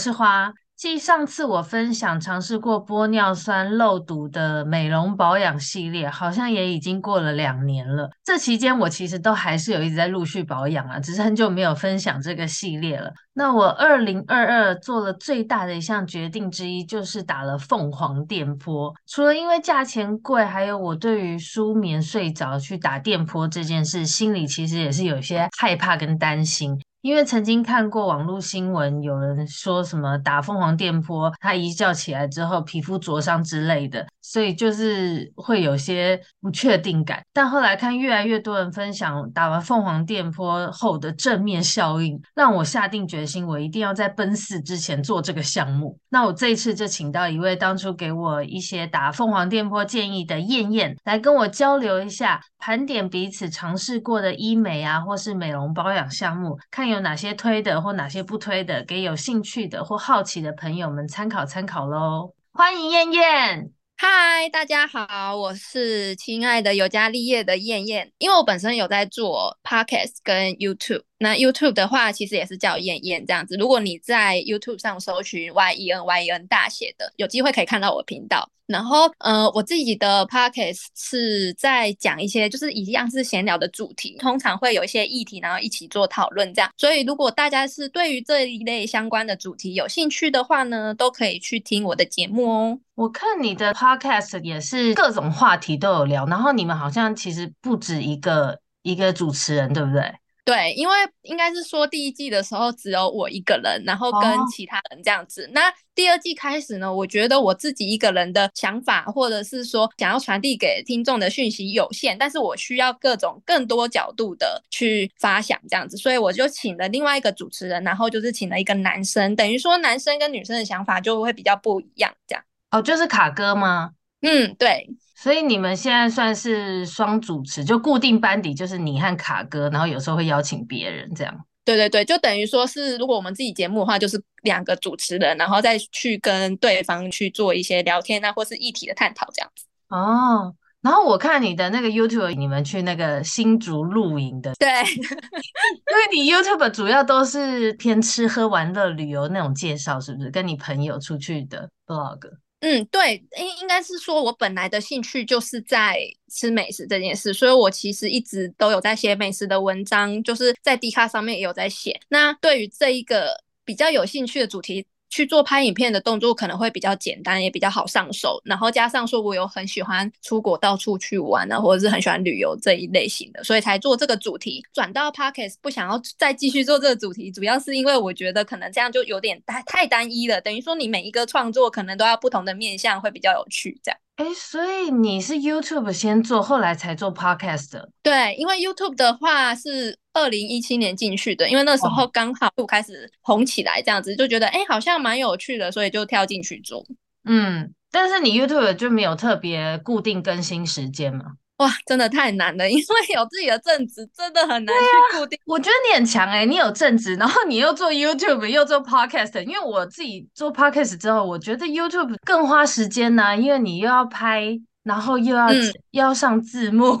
[0.00, 0.52] 是花。
[0.76, 8.08] 继上次我分享尝试过玻尿酸漏毒的美容保养系列，好像也已经过了两年了。
[8.24, 13.12] 这期间我其实都还是有一直在陆续保养啊，只是很久没有分享这个系列了。
[13.32, 18.92] 那我二零二二做了最大的一项决定之一，就是打了凤凰电波。
[19.06, 26.78] 除了因为价钱贵，还有我对于舒眠睡着去打电波这件事，心里其实也是有些害怕跟担心。
[27.02, 37.22] 因为曾经看过网络新闻，有人说什么打凤凰电波，他一觉起来之后皮肤灼伤之类的，所以就是会有些不确定感。
[37.32, 45.98] 但后来看越来越多人分享打完凤凰电波后的正面效应，让我下定决决心，我一定要在奔四之前做这个项目。
[46.10, 56.90] 那我这一次就请到一位当初给我一些打凤凰电波建议的燕燕来跟我交流一下，盘点彼此尝试过的医美啊，或是美容保养项目，看。
[56.90, 62.34] 有哪些推的或哪些不推的，给有兴趣的或好奇的朋友们参考参考喽。
[62.52, 68.10] 欢迎燕燕，嗨，大家好，我是亲爱的尤加利叶的燕燕。
[68.18, 73.54] 因为我本身有在做 Podcast 跟 YouTube，那 YouTube 的话其实也是叫燕燕这样子。
[73.56, 78.50] 如果你在 YouTube 上搜寻 Y E N Y E N 大写的，有机会可以看到我频道。
[78.66, 86.70] 然后，呃，我自己的 podcast 是在讲一些就是一样是闲聊的主题，通常会有一些议题，然后一起做讨论这样。
[86.78, 92.78] 所以，如果大家是对于这一类相关的主题有兴趣的话呢，都可以去听我的节目哦。
[92.94, 100.14] 我看你的 podcast 也是各种话题都有聊，然后你们好像其实不止一个一个主持人，对不对？
[100.44, 105.44] 对，因为应该是说第一季的时候只有我一个人，然后跟其他人这样子。
[105.44, 105.50] Oh.
[105.52, 122.42] 那第二季开始呢，我觉得我自己一个人的想法，或者是说想要传递给听众的讯息有限，但是我需要各种更多角度的去发想这样子，所以我就请了另外一个主持人，然后就是请了一个男生，等于说男生跟女生的想法就会比较不一样这样。
[122.70, 123.90] 哦，oh, 就是卡哥吗？
[124.22, 124.88] 嗯，对。
[125.22, 131.44] 所以你们现在算是双主持，就固定班底，就是你和卡哥，然后有时候会邀请别人这样。
[131.62, 139.66] 对对对，就等于说是如果我们自己节目的话，就是两个主持人，然后再去跟对方去做一些聊天啊，或是议题的探讨这样子。
[139.90, 150.30] 哦，然后我看你的那个 YouTube，你们去那个新竹露营的，对， 因为你 YouTube 主要都是偏吃喝玩乐旅游那种介绍，是不是？
[150.30, 152.20] 跟你朋友出去的 Vlog。
[152.60, 155.98] 嗯，对，应应该是说，我本来的兴趣就是在
[156.30, 161.98] 吃美食这件事，所以我其实一直都有在写美食的文章，就是在 D 卡上面也有在写。
[162.08, 163.34] 那对于这一个
[163.64, 168.40] 比较有兴趣的主题，去做拍影片的动作可能会比较简单，也比较好上手。
[168.44, 174.64] 然后加上说，我有很喜欢出国到处去玩啊，或者是很喜欢旅游这一类型的，所以才做这个主题。
[174.72, 183.98] 转到 Podcast 不想要再继续做这个主题，主要是因为我觉得可能这样就有点太太单一了，等于说你每一个创作可能都要不同的面向，会比较有趣这样。
[184.16, 187.90] 哎，所以你是 YouTube 先做，后来才做 Podcast 的？
[188.02, 196.84] 对，因为 YouTube 的话是二零一七年进去的，因为那时候刚好就开始红起来，这样子、哦、就觉得哎，好像蛮有趣的，所以就跳进去做。
[197.24, 201.24] 嗯，但是你 YouTube 就没有特别固定更新时间吗？
[201.58, 205.38] 哇，真的太难了，因为有自己的正职，真的很难去固定。
[205.40, 209.42] 啊、我觉得你很强哎、欸，你有正职，然后你又做 YouTube，又做 Podcast。
[209.42, 216.98] 因为我自己做 Podcast 之后，我觉得 YouTube 更花时间呢、啊，因为你又要拍，然后又要、嗯、又要上字幕。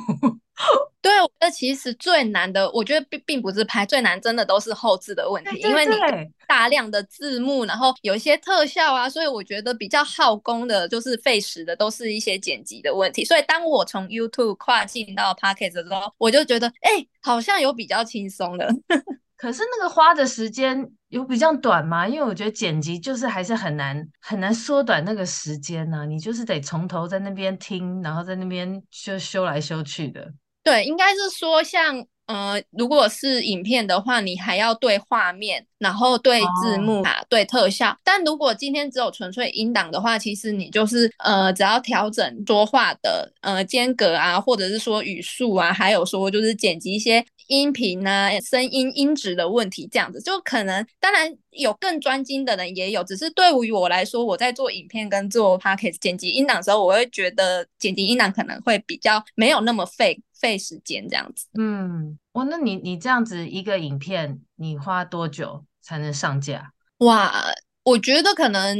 [1.02, 13.24] 对，我觉得其实最难的，我觉得并并不是拍，最难真的都是后置的问题，对对对，因为你大量的字幕，然后有一些特效啊，所以我觉得比较耗工的，就是费时的，都是一些剪辑的问题。
[13.24, 18.68] 所以当我从 YouTube 跨进到 Podcast 的时候，我就觉得，哎，好像有比较轻松的。
[19.38, 22.06] 可是那个花的时间有比较短吗？
[22.06, 26.04] 因为我觉得剪辑就是还是很难很难缩短那个时间呢、啊。
[26.04, 30.30] 你就是得从头在那边听，然后在那边修修来修去的。
[30.70, 32.06] 对，应该是说像。
[32.26, 37.26] 呃，如果是影片的话，你还要对画面，然后对字幕啊，oh.
[37.28, 37.96] 对特效。
[38.04, 50.86] 但如果今天只有纯粹音档的话，其实你就是呃，只要调整说话的呃间隔啊，或者是说语速啊，还有说就是剪辑一些音频啊、声音音质的问题，这样子就可能。
[51.00, 60.22] 当然有更专精的人也有，只是对于我来说，我在做影片跟做 podcast 剪辑音档的时候，我会觉得剪辑音档可能会比较没有那么费。
[60.40, 66.72] 费时间这样子，嗯，哇，那你你这样子一个影片，你花多久才能上架？
[66.98, 67.32] 哇，
[67.84, 68.78] 我觉得可能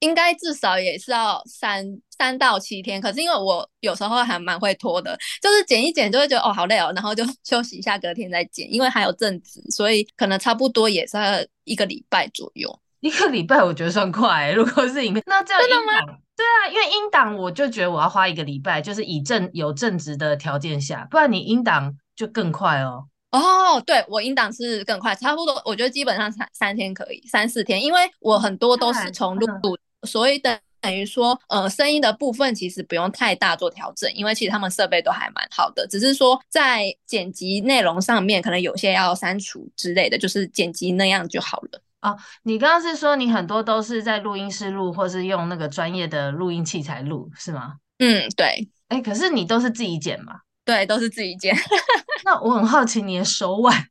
[0.00, 1.84] 应该至少也是要三
[2.16, 3.00] 三到七天。
[3.00, 8.72] 可是因为我有时候还蛮会拖的，就是剪一剪就会觉得哦好累哦，然后就 休息一下，隔天再剪。
[8.72, 11.16] 因为还有正职，所以可能差不多也是
[11.64, 12.80] 一个礼拜左右。
[13.00, 16.18] 一个礼拜我觉得算快，欸，如果是影片，那这样真的吗？
[16.42, 23.04] 对啊，因为音档我就觉得我要花一个礼拜，就是以正有正职的条件下，不然你音档就更快哦。
[23.30, 41.80] 哦，对，我音档是更快，差不多，我觉得基本上三三天可以，三四天，因为我很多都是从录录，所以等等于说，呃，声音的部分其实不用太大做调整，因为其实他们设备都还蛮好的，只是说在剪辑内容上面可能有些要删除之类的，就是剪辑那样就好了。
[42.02, 47.74] 哦，你刚刚是说你很多都是在录音室录，或是用那个专业的录音器材录，是吗？
[47.98, 48.68] 嗯，对。
[48.88, 50.34] 哎，可是你都是自己剪吗？
[50.64, 51.56] 对，都是自己剪。
[52.24, 53.86] 那我很好奇你的手腕，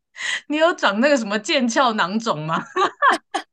[0.47, 2.63] 你有长那个什么腱鞘囊肿吗？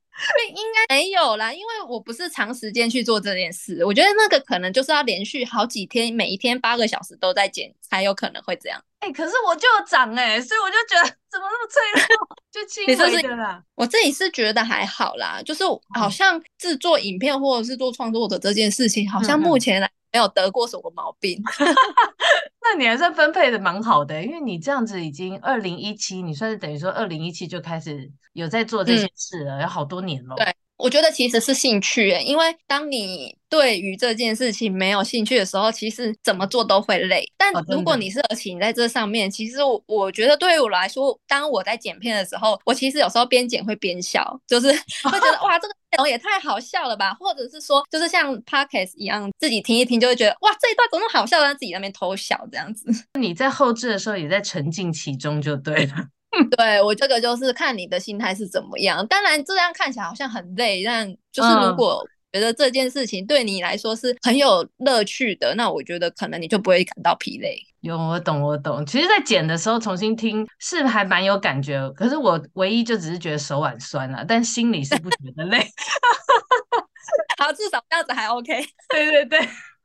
[0.49, 3.85] 应该没有啦，因为我不是长时间去做这件事。
[3.85, 8.83] 我觉得那个可能就是要连续好几天，每一天八个小时都在剪，才有可能会这样。
[9.01, 11.81] 哎、欸，可是我就有长哎、欸，所以我就觉得怎么那么脆
[12.17, 13.63] 弱，就轻微的啦。
[13.77, 15.63] 我自己是觉得还好啦，就是
[15.95, 21.43] 好像制作影片或者是做创作者这件事情，好像目前来没有得过什么毛病。
[22.63, 30.35] 那你还算分配的蛮好的、欸，因为你这样子已经二零一七，你算是等于说二零一七就开始有在做这些事了，嗯、有好多年了。
[30.37, 30.47] 对。
[30.77, 37.25] 我觉得其实是兴趣，因为当你对于这件事情没有兴趣的时候，其实怎么做都会累。
[37.37, 44.69] 但如果你是热情在这上面，其实我我觉得对于我来说，当我在剪片的时候，我其实有时候边剪会边笑，就是
[45.03, 52.91] 会觉得哇，这个内容也太好笑了吧，或者是说，就是像 Podcast 一样，自己听一听就会觉得哇，这一段怎么那么好笑，让自己在那边偷笑这样子。
[53.19, 55.95] 你在后置的时候也在沉浸其中就对了。
[56.57, 59.07] 对，我这个就是看你的心态是怎么样。
[59.07, 67.59] 当然这样看起来好像很累，但就是如果觉得这件事情对你来说是很有乐趣的，那我觉得可能你就不会感到疲累。
[67.91, 68.85] 有，我懂，我懂。
[68.87, 75.59] 其实，在剪的时候重新听是还蛮有感觉，可是我唯一就只是觉得手腕酸了，但心里是不觉得累。
[77.39, 78.65] 好，至少这样子还 OK。
[78.89, 79.41] 对对对，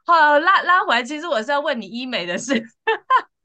[0.06, 2.54] 好，拉拉回来，其实我是要问你医美的事。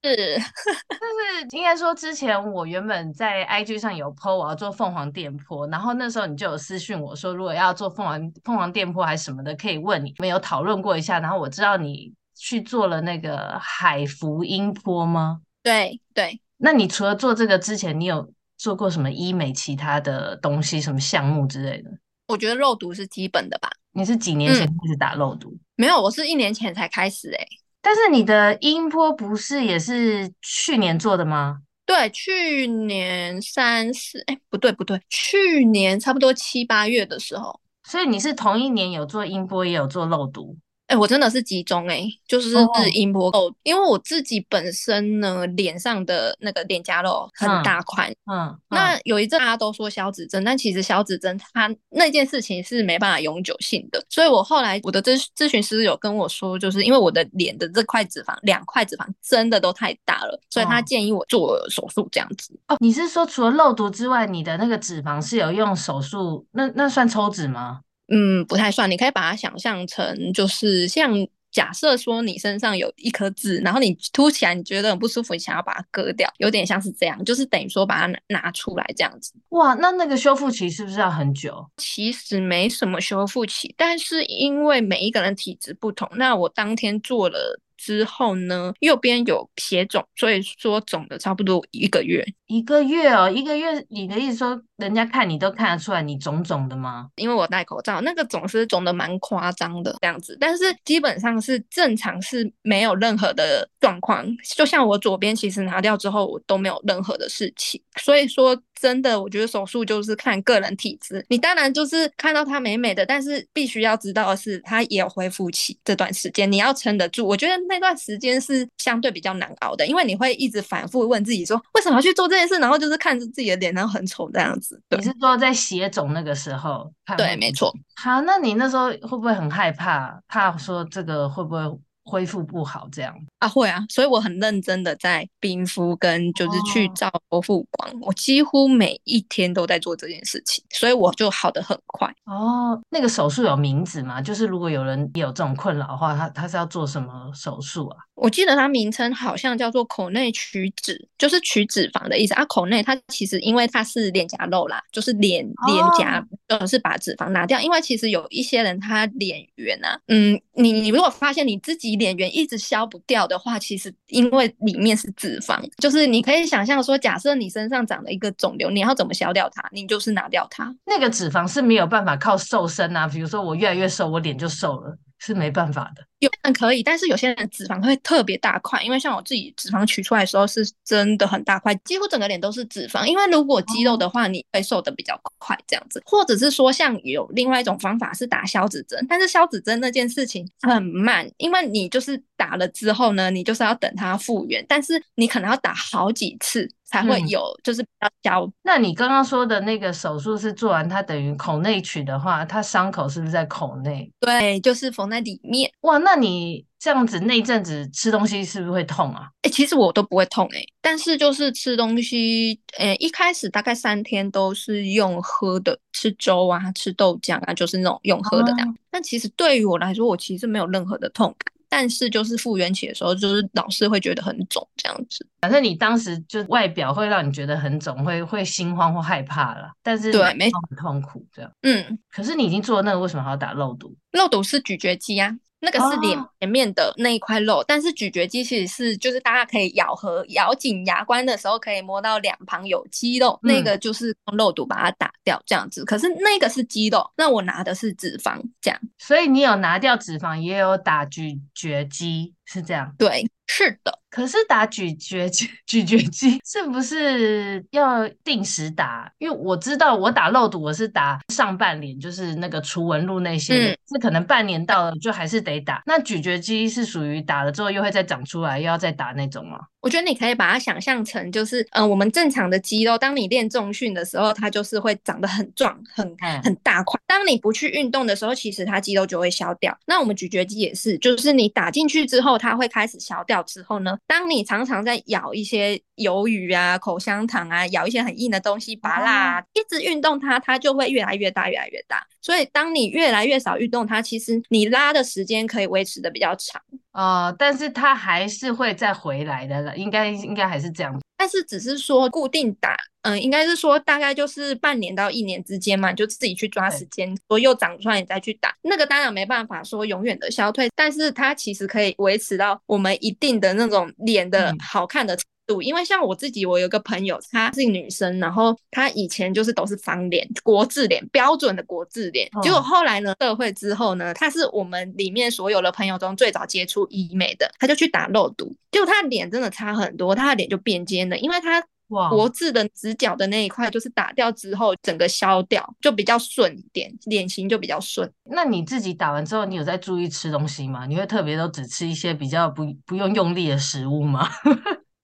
[0.00, 10.14] 是，就是应该说，之前我原本在 IG 上有 po 我要做凤凰电波，然后那时候你就有私讯我说，如果要做凤凰凤凰电波还是什么的，可以问你。
[10.20, 15.40] 没有讨论过一下，然后我知道你去做了那个海服音波吗？
[15.62, 16.40] 对对。
[16.56, 21.90] 那你除了做这个之前，你有做过什么医美其他的东西，什么项目之类的？
[22.28, 23.68] 我觉得肉毒是基本的吧。
[23.92, 25.50] 你是几年前开始打肉毒？
[25.50, 27.48] 嗯、没有，我是一年前才开始哎、欸。
[27.80, 31.58] 但是你的音波不是也是去年做的吗？
[31.86, 37.58] 对，去年三四，哎，不对不对，去年差不多七八月的时候。
[37.84, 40.58] 所以你是同一年有做音波，也有做肉毒。
[40.88, 62.58] 哎、欸，我真的是集中哎、欸，就是是音波哦，因为我自己本身呢，脸上的那个脸颊肉很大块，嗯，嗯，那有一阵大家都说消脂针，但其实消脂针它那件事情是没办法永久性的，所以我后来我的咨咨询师有跟我说，就是因为我的脸的这块脂肪，两块脂肪真的都太大了，所以他建议我做手术这样子。
[62.68, 66.46] 哦，你是说除了肉毒之外，你的那个脂肪是有用手术？
[66.52, 67.80] 那那算抽脂吗？
[68.08, 68.90] 嗯，不太算。
[68.90, 71.12] 你可以把它想象成，就是像
[71.50, 79.32] 假设说你身上有一颗痣，然后你凸起来，你觉得很不舒服，你想要把它割掉，有点像是这样，就是等于说把它拿拿出来这样子。
[79.50, 81.66] 哇，那那个修复期是不是要很久？
[81.76, 87.60] 其实没什么修复期，但是因为每一个人体质不同，那我当天做了。
[87.78, 92.24] 之后呢，右边有血肿，所以说肿的差不多一个月。
[92.46, 97.08] 一个月哦，一个月，你的意思说，人家看你都看得出来你肿肿的吗？
[97.16, 104.22] 因为我戴口罩，那个肿是肿的蛮夸张的这样子，但是基本上是正常，是没有任何的状状况。
[104.54, 107.80] 就像我左边其实拿掉之后，我都没有任何的事情。
[107.98, 111.24] 所以说，真的，我觉得手术就是看个人体质。
[111.28, 115.78] 你当然就是看到它美美的，但是必须要知道的是，它也有恢复期。
[115.84, 117.26] 这段时间你要撑得住。
[117.26, 122.58] 我觉得那段时间是相对比较难熬的，因为你会一直反复问自己说，为什么要去做这件事？
[122.58, 124.80] 然后就是看着自己的脸，然后很丑这样子。
[124.90, 126.92] 你是说在血肿那个时候？
[127.16, 127.74] 对，没错。
[127.96, 130.20] 好，那你那时候会不会很害怕？
[130.28, 131.78] 怕说这个会不会？
[132.08, 142.08] 恢复不好这样啊，会啊，所以我很认真的在冰敷跟就是去照剖腹光，哦，我几乎每一天都在做这件事情，所以我就好的很快。
[142.24, 144.22] 哦，那个手术有名字吗？
[144.22, 147.98] 就是如果有人有这种困扰的话，他他是要做什么手术啊？
[148.20, 152.44] 我记得它名称好像叫做口内取脂，就是取脂肪的意思啊。
[152.46, 169.68] 口内它其实因为它是脸颊肉啦，就是脸脸颊呃是把脂肪拿掉，因为其实有一些人他脸圆啊，嗯，你你如果发现你自己脸圆一直消不掉的话，其实因为里面是脂肪，就是你可以想象说，假设你身上长了一个肿瘤，你要怎么消掉它？
[169.72, 170.74] 你就是拿掉它。
[170.84, 174.96] 那个脂肪是没有办法靠瘦身啊，比如说我越来越瘦，我脸就瘦了。
[175.20, 183.04] 是没办法的，有人可以，但是有些人脂肪会特别大块，因为像我自己脂肪取出来的时候是真的很大块，几乎整个脸都是脂肪。
[183.04, 196.68] 因为如果肌肉的话，你会瘦的比较快这样子，或者是说像有另外一种方法是打消脂针，但是消脂针那件事情很慢，因为你就是打了之后呢，你就是要等它复原，但是你可能要打好几次。
[196.90, 198.52] 才会有，就是比较消、嗯。
[198.62, 204.10] 那你刚刚说的那个手术是做完，它等于口内取的话，它伤口是不是在口内？
[204.18, 205.70] 对，就是缝在里面。
[205.82, 209.28] 哇，那你这样子那一阵子吃东西是不是会痛啊？
[209.42, 218.68] 哎、欸，其实我都不会痛哎、欸，但是就是吃东西，呃、欸，一开始大概三天都是用喝的，吃粥啊，吃豆浆啊，就是那种用喝的这样。
[218.68, 221.52] 啊、但其实对于我来说，我其实没有任何的痛感。
[221.70, 225.26] 但是就是复原期的时候，就是老是会觉得很肿这样子。
[225.42, 229.70] 反正你当时就外表会让你觉得很肿，会会心慌或害怕了。
[229.82, 231.52] 但是对，没很痛苦这样。
[231.60, 233.94] 嗯，可是你已经做了那个，为什么还要打肉毒？
[234.12, 235.36] 肉毒是咀嚼肌啊。
[235.60, 245.84] 那个是脸前面的那一块肉，哦、但是咀嚼肌其实是就是大家可以咬合咬紧牙关的时候可以摸到两旁有肌肉，嗯、那个就是用肉毒把它打掉这样子。
[245.84, 248.80] 可是那个是肌肉，那我拿的是脂肪这样。
[248.98, 252.94] 所以你有拿掉脂肪，也有打咀嚼肌，是这样？
[252.98, 253.28] 对。
[253.50, 259.10] 是的，可是打咀嚼肌， 咀嚼肌是不是要定时打？
[259.18, 265.82] 因为我知道我打肉毒，我是打上半脸，就是那个除纹路那些，嗯、是可能半年到了就还是得打。
[265.86, 269.58] 那咀嚼肌是属于打了之后又会再长出来，又要再打那种吗？
[269.80, 276.98] 我觉得你可以把它想象成就是，嗯、呃，我们正常的肌肉，当你练重训的时候，它就是会长得很壮、很很大块。
[277.06, 279.76] 当你不去运动的时候，其实它肌肉就会消掉。
[279.86, 283.40] 那我们咀嚼肌也是，就是你打进去之后，它会开始消掉。
[283.44, 292.04] 之后呢，当你常常在咬一些鱿鱼啊、口香糖啊，咬一些很硬的东西，拔拉，一直运动它，它就会越来越大、越来越大。
[292.22, 296.60] 所以，当你越来越少运动它，其实你拉的时间可以维持的比较长。
[296.98, 301.00] 哦，但是它还是会再回来的了，应该应该还是这样。
[301.16, 308.52] 但是只是说固定打，嗯，应该是说大概就是半年到一年之间嘛，就自己去抓时间，说又长出来你再去打。
[308.62, 315.16] 那个当然没办法说永远的消退，但是它其实可以维持到我们一定的那种脸的好看的。
[315.48, 322.28] 嗯因为像我自己，我有个朋友，她是女生，然后她以前就是都是方脸、国字脸，标准的国字脸。
[322.42, 331.64] 结果后来呢，社会之后呢，她是我们里面所有的朋友中最早接触医美的，她就去打肉毒，结果她的脸真的差很多，她的脸就变尖了，因为她
[332.10, 338.10] 国字的直角的那一块就是打掉之后，整个消掉，就比较顺一点，脸型就比较顺。
[338.30, 340.84] 那你自己打完之后，你有在注意吃东西吗？
[340.84, 344.28] 你会特别都只吃一些比较不不用用力的食物吗？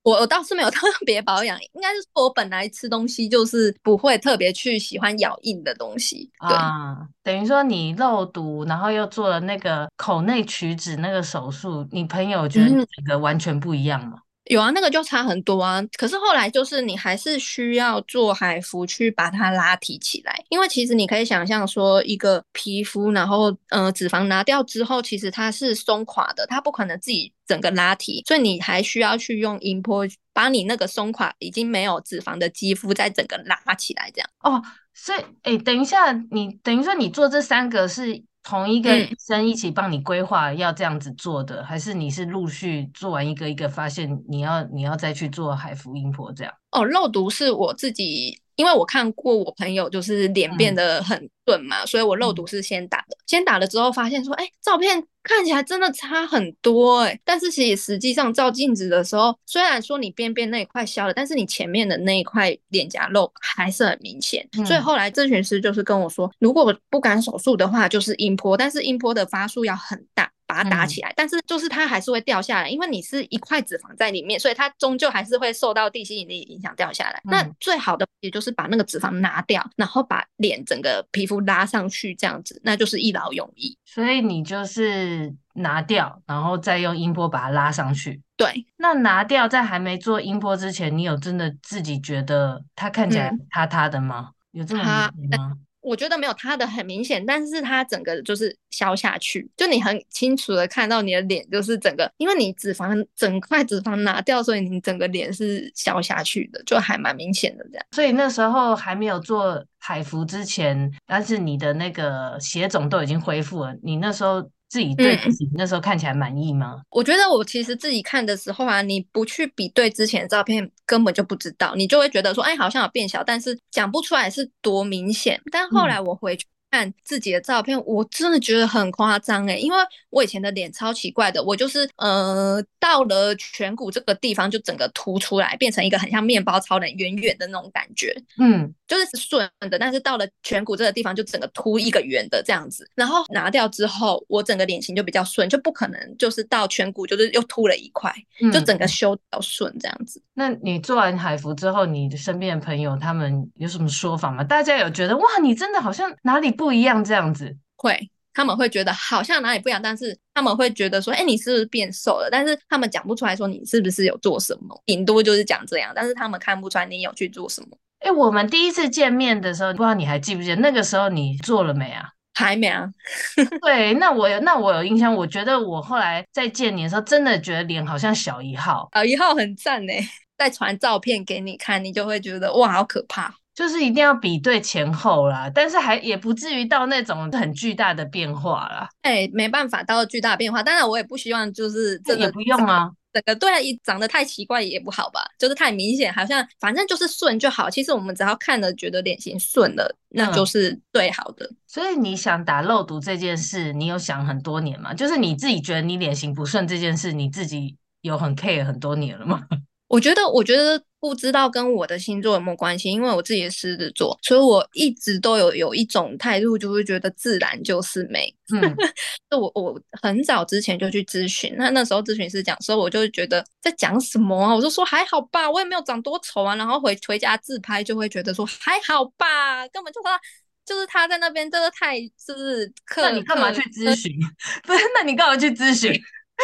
[0.04, 6.30] 我我倒是没有 特别保养，应该是说我本来吃东西就是不会特别去喜欢咬硬的东西。
[6.46, 14.18] 对，啊、等于说你肉毒，然后又做了那个口内取脂那个手术，你朋友觉得整个完全不一样吗？
[14.18, 15.82] 嗯有啊，那个就差很多啊。
[15.96, 34.28] 可是后来就是你还是需要做海服去把它拉提起来，因为其实你可以想象说，一个皮肤，然后呃脂肪拿掉之后，其实它是松垮的，它不可能自己整个拉提，所以你还需要去用音波把你那个松垮已经没有脂肪的肌肤再整个拉起来，这样。
[34.40, 38.22] 哦，所以哎，等一下，你等于说你做这三个是。
[38.44, 46.52] 同一个医生一起帮你规划要这样子做的，嗯、还是你是陆续做完一个一个，发现你要你要再去做海服音婆这样？
[46.74, 70.30] 哦，肉毒是我自己因为我看过我朋友就是脸变得很钝嘛，嗯、所以我肉毒是先打的，先打了之后发现说，哎，照片看起来真的差很多哎，但是其实实际上照镜子的时候，虽然说你边边那一块消了，但是你前面的那一块脸颊肉还是很明显，嗯、所以后来咨询师就是跟我说，如果不敢手术的话，就是音波，但是音波的发数要很大。
[70.46, 77.20] 把它打起来，嗯、但是就是它还是会掉下来，因为你是一块脂肪在里面，所以它终究还是会受到地心引力影响掉下来。
[77.24, 83.76] 嗯、那最好的也就是把那个脂肪拿掉，然后把脸整个皮肤拉上去，这样子，那就是一劳永逸。
[83.84, 88.20] 所以你就是拿掉，然后再用音波把它拉上去。
[88.36, 94.30] 对，那拿掉在还没做音波之前，你有真的自己觉得它看起来塌塌的吗？
[94.52, 94.82] 嗯、有这么
[95.16, 95.52] 明显吗？
[95.84, 107.86] 我觉得没有他的很明显，但是它整个就是消下去，就你很清楚的看到你的脸就是整个，因为你脂肪整块脂肪拿掉，所以你整个脸是消下去的，就还蛮明显的这样。
[107.92, 114.50] 所以那时候还没有做海服之前，但是你的那个血肿都已经恢复了，你那时候。
[114.68, 116.75] 自己对自己那时候看起来满意吗？
[116.78, 125.40] 嗯，我觉得我其实自己看的时候啊，你不去比对之前的照片，根本就不知道，你就会觉得说，哎，好像有变小，但是讲不出来是多明显。
[125.52, 126.47] 但后来我回去。
[126.74, 129.78] 看自己的照片，我真的觉得很夸张哎，因为
[130.10, 150.20] 我以前的脸超奇怪的，我就是呃到了颧骨这个地方就整个凸出来，变成一个很像面包超人圆圆的那种感觉，嗯，就是顺的，但是到了颧骨这个地方就整个凸一个圆的这样子，然后拿掉之后，我整个脸型就比较顺，就不可能就是到颧骨就是又凸了一块，嗯、就整个修比较顺这样子。
[150.34, 154.44] 那你做完海服之后，你身边的朋友他们有什么说法吗？
[154.44, 156.72] 大家有觉得哇，你真的好像哪里不？
[156.72, 162.28] 一样这样子，会他们会觉得好像哪里不一样，但是他们会觉得说，哎、欸，你是不是变瘦了？
[162.32, 167.68] 但是他们讲不出来说你是不是有做什么，顶多就是讲这样，但是他们看不出来你有去做什么。
[168.00, 172.08] 哎、欸，我们第一次见面的时候，不知道你还记不记得那个时候你做了没啊？
[172.34, 172.90] 还没啊。
[173.62, 179.92] 对，那我有那我有印象，我觉得我后来再见你的时候，真的觉得脸好像小一号，小一号很赞呢。
[180.36, 183.34] 再传照片给你看，你就会觉得哇，好可怕。
[183.54, 188.88] 就是一定要比对前后啦，但是还也不至于到那种很巨大的变化啦。
[189.02, 192.90] 哎、欸，没办法到巨大的变化，当然我也不希望就是这个也不用啊。
[193.12, 197.70] 整个对啊，一长得太奇怪也不好吧，就是太明显，好像反正就是顺就好。
[197.70, 201.46] 其实我们只要看了觉得脸型顺了，那就是最好的。
[201.46, 204.92] 嗯、所以你想打肉毒这件事，你有想很多年吗？
[204.92, 209.46] 就是你自己觉得你脸型不顺这件事，你自己有很 care 很多年了吗？
[209.94, 218.35] 我觉得，我觉得不知道跟我的星座有没有关系，因为我自己是狮子座，所以我一直都有有一种态度，就会觉得自然就是美。
[218.52, 218.61] 嗯，
[219.30, 224.52] 就我我很早之前就去咨询，那那时候咨询师讲说，我就觉得在讲什么啊？
[224.52, 226.57] 我就说还好吧，我也没有长多丑啊。
[226.57, 230.20] 然后回回家自拍就会觉得说还好吧，根本就他
[230.66, 233.02] 就是他在那边这个太就是客。
[233.02, 234.12] 那你干嘛去咨询？
[234.64, 235.92] 不是，那你干嘛去咨询？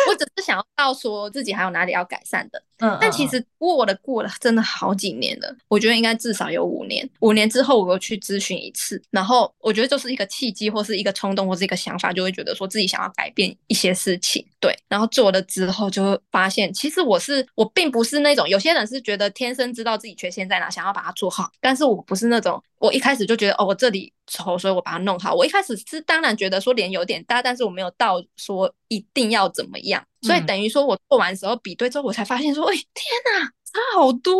[0.09, 7.09] 我只是想要到说自己还有哪里要改善的，嗯，但其实过了过了真的好几年了，我觉得应该至少有五年。
[7.21, 14.75] 五年之后我又去咨询一次，然后我觉得就是一个契机，或是一个冲动，或是一个想法，就会觉得说自己想要改变一些事情，对。
[14.89, 22.63] 然后做了之后就会发现，其实我是我并不是那种有些人是觉得天生知道自己缺陷在哪，想要把它做好，但是我不是那种。
[22.79, 25.35] 我一开始就觉得哦，我这里丑，所以我把它弄好。
[25.35, 30.03] 我一开始是当然觉得说脸有点大，但是我没有到说一定要怎么样。
[30.23, 32.85] 所以等于说我做完时候比对之后，我才发现说，哎，天
[33.33, 34.35] 哪，差好多，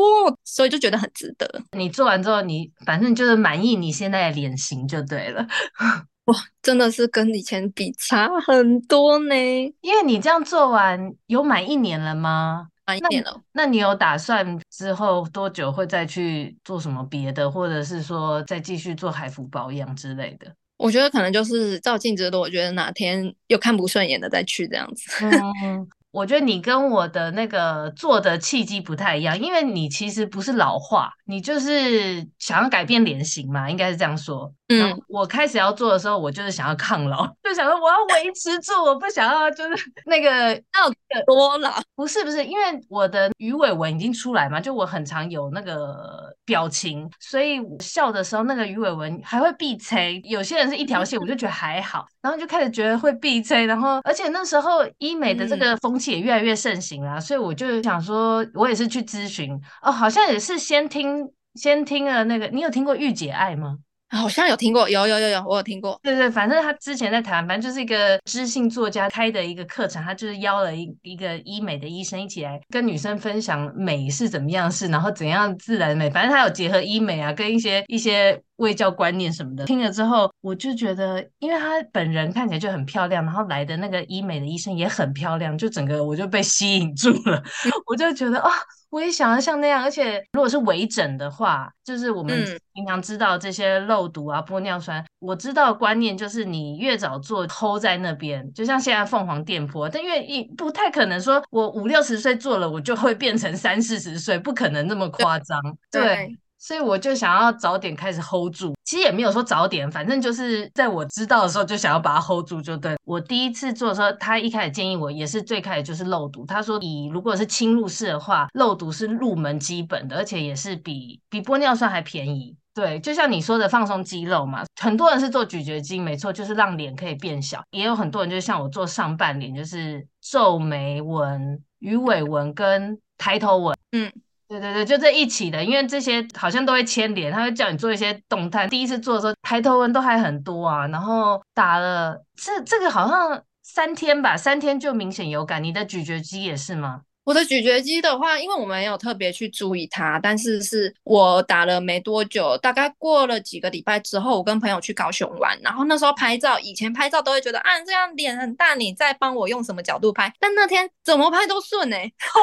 [0.45, 1.63] 所以就觉得很值得。
[1.77, 5.47] 你做完之后，你反正就是满意你现在的脸型就对了。
[6.27, 9.35] 哇，真的是跟以前比差很多呢。
[9.81, 12.69] 因为你这样做完有满一年了吗？
[12.87, 20.53] 满一年了，那你有打算之后多久会再去做什么别的，或者是说再继续做海服保养之类的？
[20.81, 25.27] 我觉得可能就是照镜子的，我觉得哪天又看不顺眼的再去这样子。
[25.63, 34.53] 嗯我觉得你跟我的那个做的契机不太一样，因为你其实不是老化，你就是想要改变脸型嘛，应该是这样说。
[34.71, 40.91] 嗯，我开始要做的时候，我就是想要抗老，就想说我要维持住，我不想要就是 那个 要
[41.27, 41.81] 多老。
[41.95, 50.21] 不是不是，因为我的鱼尾纹已经出来嘛，就我很常有那个表情，所以我笑的时候那个鱼尾纹还会闭吹。
[50.25, 56.11] 有些人是一条线，我就觉得还好，然后就开始觉得会闭吹，然后而且那时候医美的这个风气。
[56.11, 63.77] 也越来越盛行啦，所以我就想说，我也是去咨询哦，好像也是先听先听了那个，你有听过御姐爱吗？
[64.11, 65.99] 好像有听过，有有有有，我有听过。
[66.03, 79.65] 对对，反正他之前在台湾，反正就是一个知性作家开的一个课程，他就是邀了一一个医美的医生一起来跟女生分享美是怎么样是，然后怎样自然美，反正他有结合医美啊，跟一些一些卫教观念什么的。
[79.65, 87.43] 听了之后，我就觉得，因为他本人看起来就很漂亮，然后来的那个医美的医生也很漂亮，就整个我就被吸引住了，
[87.87, 88.49] 我就觉得啊。
[88.49, 88.53] 哦
[88.91, 105.61] 我也想要像那样，而且如果是微整的话，就是我们平常知道这些漏毒啊、玻尿酸，我知道的观念就是你越早做，hold 在那边，就像现在凤凰电波，但因为一不太可能说我五六十岁做了，我就会变成三四十岁，不可能那么夸张，
[105.93, 106.37] 对。
[106.61, 112.95] 所以我就想要早点开始 hold 住，其实也没有说早点，反正就是在我知道的时候就想要把它 hold 住就对。
[113.05, 122.55] 我第一次做的时候，他一开始建议我也是最开始就是肉毒，他说以如果是侵入式的话，肉毒是入门基本的，而且也是比比玻尿酸还便宜。
[122.75, 134.13] 对，就像你说的放松肌肉嘛，很多人是做咀嚼肌，没错，就是让脸可以变小，也有很多人就像我做上半脸，就是皱眉纹、鱼尾纹跟抬头纹，嗯。
[134.51, 138.67] 对对对，就这一起的，因为这些好像都会牵连，他会叫你做一些动态。
[138.67, 145.63] 第一次做的时候，抬头纹都还很多啊，然后打了这这个好像三天吧，三天就明显有感。
[145.63, 147.03] 你的咀嚼肌也是吗？
[147.25, 162.35] 我的咀嚼肌的话，因为我没有特别去注意它，但是是我打了没多久，大概过了几个礼拜之后，我跟朋友去高雄玩，然后那时候拍照，以前拍照都会觉得啊这样脸很大，你再帮我用什么角度拍，但那天怎么拍都顺哎、 欸，这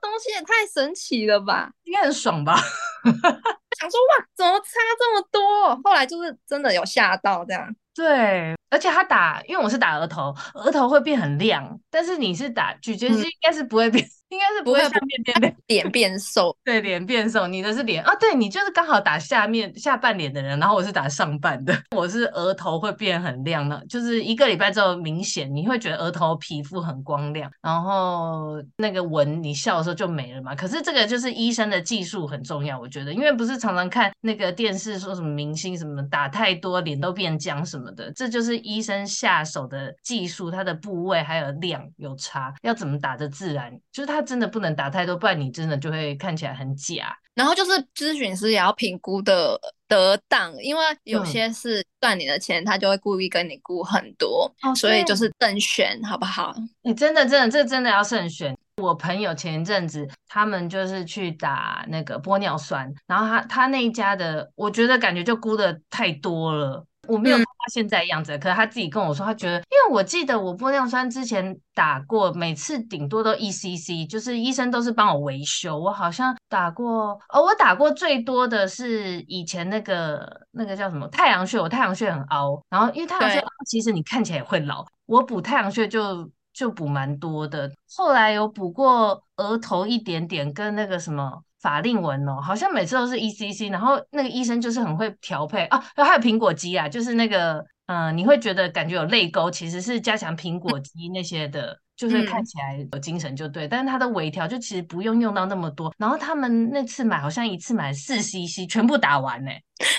[0.00, 2.62] 东西也太神奇了吧，应该很爽吧？
[3.80, 5.80] 想说哇，怎么差这么多？
[5.84, 7.74] 后来就是真的有吓到这样。
[7.94, 14.06] 对，而且他打，因为我是打额头，额头会变很亮，但是你是打咀嚼肌，应该是不会变。
[14.32, 17.46] 嗯应该是不会下面变脸 脸变瘦， 对，脸变瘦。
[17.46, 30.54] 你的是脸啊，对，你就是刚好打下面下半脸的人，然后我是打上半的， 我是额头会变很亮的，就是一个礼拜之后明显你会觉得额头皮肤很光亮，然后那个纹你笑的时候就没了嘛。
[30.54, 44.21] 可是这个就是医生的技术很重要，我觉得，因为不是常常看那个电视说什么明星什么打太多脸都变僵什么的，这就是医生下手的技术，他的部位还有量有差，要怎么打的自然，就是他。
[44.22, 47.16] 真的不能打太多，不然你真的就会看起来很假。
[47.34, 49.58] 然后就是咨询师也要评估的
[49.88, 56.54] 得当，因为有些是赚你的钱，嗯、他就会故意跟你估很多，哦、所以就是慎选，好不好？
[56.82, 58.54] 你真的真的这真的要慎选。
[58.76, 66.84] 我朋友前一阵子他们就是去打那个玻尿酸，然后他他那一家的，我觉得感觉就估的太多了。
[67.08, 75.76] 我没有看他现在样子，嗯、可是他自己跟我说，他觉得，因为我记得我玻尿酸之前打过，每次顶多都一 cc，就是医生都是帮我维修。
[75.76, 87.70] 我好像打过，哦，我打过最多的是以前那个那个叫什么太阳穴，我太阳穴很凹，然后因为太阳穴凹，其实你看起来也会老，我补太阳穴就就补蛮多的。
[87.96, 91.42] 后来有补过额头一点点，跟那个什么。
[91.62, 103.66] 法令纹哦，好像每次都是 ECC，然后那个医生就是很会调配啊，然后还有苹果肌啊，就是那个嗯、你会觉得感觉有泪沟，其实是加强苹果肌那些的，就是看起来有精神就对。
[103.66, 105.94] 嗯、但是它的微调就其实不用用到那么多。
[105.98, 109.50] 然后他们那次买好像一次买四 CC，全部打完呢，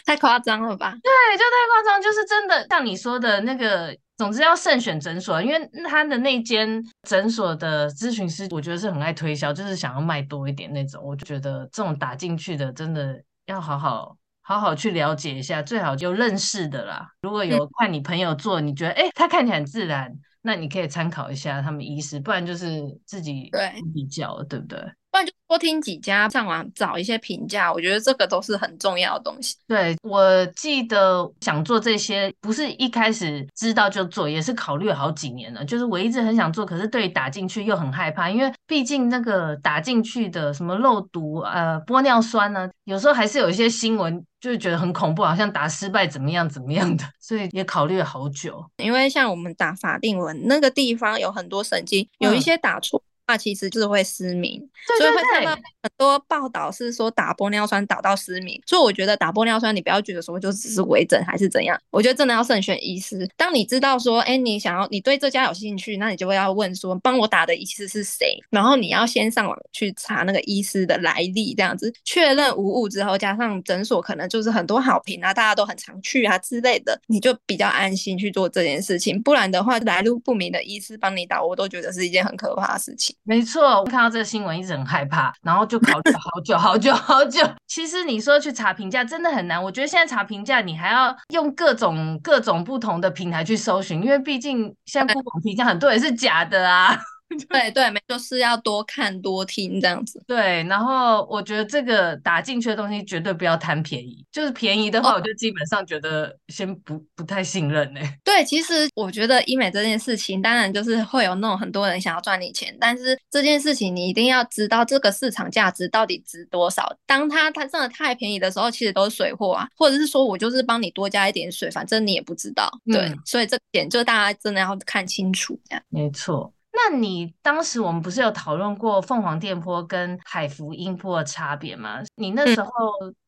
[0.05, 0.91] 太夸张了吧？
[0.91, 3.95] 对，就太夸张，就是真的像你说的那个。
[4.15, 11.03] 总之要慎选诊所，因为他的那间诊所的咨询师，我觉得是很爱推销，就是想要卖多一点那种。
[11.03, 17.09] 我就觉得这种打进去的，真的要好好好好去了解一下，最好有认识的啦。
[17.23, 20.13] 如果有看你朋友做，你觉得诶他看起来很自然，
[20.45, 23.49] 那你可以参考一下他们医师，不然就是自己
[23.93, 24.79] 比较，对，对不对？
[25.13, 29.55] 不然就多听几家，上网找一些评价，我觉得这个都是很重要的东西。
[29.67, 35.63] 对，我记得想做这些，不是一开始知道就做，也是考虑了好几年了。
[35.63, 48.65] 就是我一直很想做，可是对打进去又很害怕，因为毕竟那个打进去的什么肉毒、呃玻尿酸呢，有时候还是有一些新闻，就是觉得很恐怖，好像打失败怎么样怎么样的，所以也考虑了好久。
[48.77, 53.03] 因为像我们打法令纹那个地方有很多神经，有一些打错。
[53.25, 58.61] 嗯那其实就是会失明，对对对，所以会看到很多报道是说打玻尿酸打到失明。
[58.67, 63.27] 所以我觉得打玻尿酸，你不要觉得说就只是微整还是怎样，我觉得真的要慎选医师。
[63.35, 68.37] 当你知道说，哎，你想要你对这家有兴趣，那你就会要问说，帮我打的医师是谁？
[68.51, 79.19] 然后你要先上网去查那个医师的来历，这样子确认无误之后，加上诊所可能就是很多好评啊，大家都很常去啊之类的，你就比较安心去做这件事情。
[79.23, 83.15] 不然的话，来路不明的医师帮你打，我都觉得是一件很可怕的事情。
[83.25, 87.41] 没错，我看到这个新闻一直很害怕，然后就考虑好久好久好久。
[87.67, 96.97] 其实你说去查评价真的很难，我觉得现在查评价你还要用各种各种不同的平台去搜寻，因为毕竟现在不管评价很多也是假的啊。
[97.49, 100.23] 对对，没就是要多看多听这样子。
[100.27, 108.17] 对，然后我觉得这个打进去的东西绝对不要贪便宜，就是便宜的话，我就基本上觉得先不不太信任呢、欸。
[108.23, 116.95] 对，其实我觉得医美这件事情，当然就是会有那种很多人想要赚你钱，但是这件事情你一定要知道这个市场价值到底值多少。
[117.07, 122.69] 当它它真的太便宜的时候，其实都是水货啊，或者是说我就是帮你多加一点水，反正你也不知道。
[122.85, 125.83] 对，嗯、所以这点就大家真的要看清楚，这样。
[125.89, 126.53] 没错。
[126.75, 131.99] 那你当时我们不是有讨论过凤凰电波跟海福音波的差别吗？
[132.15, 132.69] 你那时候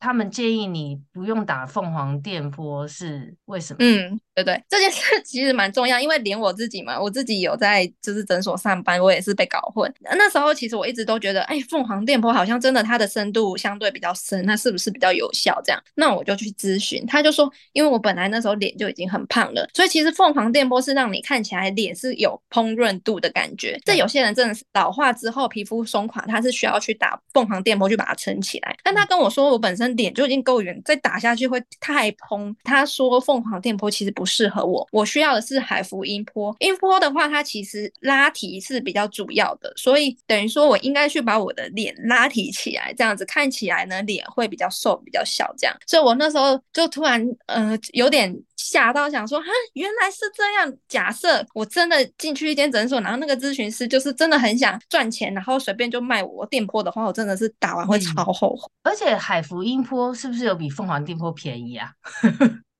[0.00, 3.78] 他们建议你不用打凤凰电波是为什么？
[3.80, 9.92] 嗯，对对，这件事其实蛮重要，因为连我自己嘛，我自己有在就是诊所上班，我也是被搞混。
[10.02, 15.60] 那时候其实我一直都觉得，哎，凤凰电波好像真的它的深度相对比较深，那是不是比较有效？
[15.64, 23.26] 这样，那我就去咨询，他就说，因为我本来那时候脸就已经很胖了，所以其实凤凰电波是让你看起来脸是有烹润度的。
[23.36, 28.74] 感觉，这有些人真的是老化之后皮肤松垮，他是需要去打凤凰电波去把它撑起来。
[28.82, 32.56] 但他跟我说，我本身脸就已经够圆，再打下去会太蓬。
[32.64, 36.54] 他说凤凰电波其实不适合我，我需要的是海芙音波。
[36.58, 45.76] 音波的话，它其实拉提是比较主要的，所以等于说我应该去把我的脸拉提起来，这样子看起来呢，脸会比较瘦，比较小这样。
[45.86, 48.36] 所以我那时候就突然呃有点。
[48.58, 50.74] 吓到想说哈，原来是这样。
[50.88, 58.68] 假设我真的进去一间诊所，然后那个咨询师就是真的很想赚钱，然后随便就卖我电波的话，我真的是打完会超后悔。
[58.82, 61.92] 而且海芙音波是不是有比凤凰电波便宜啊？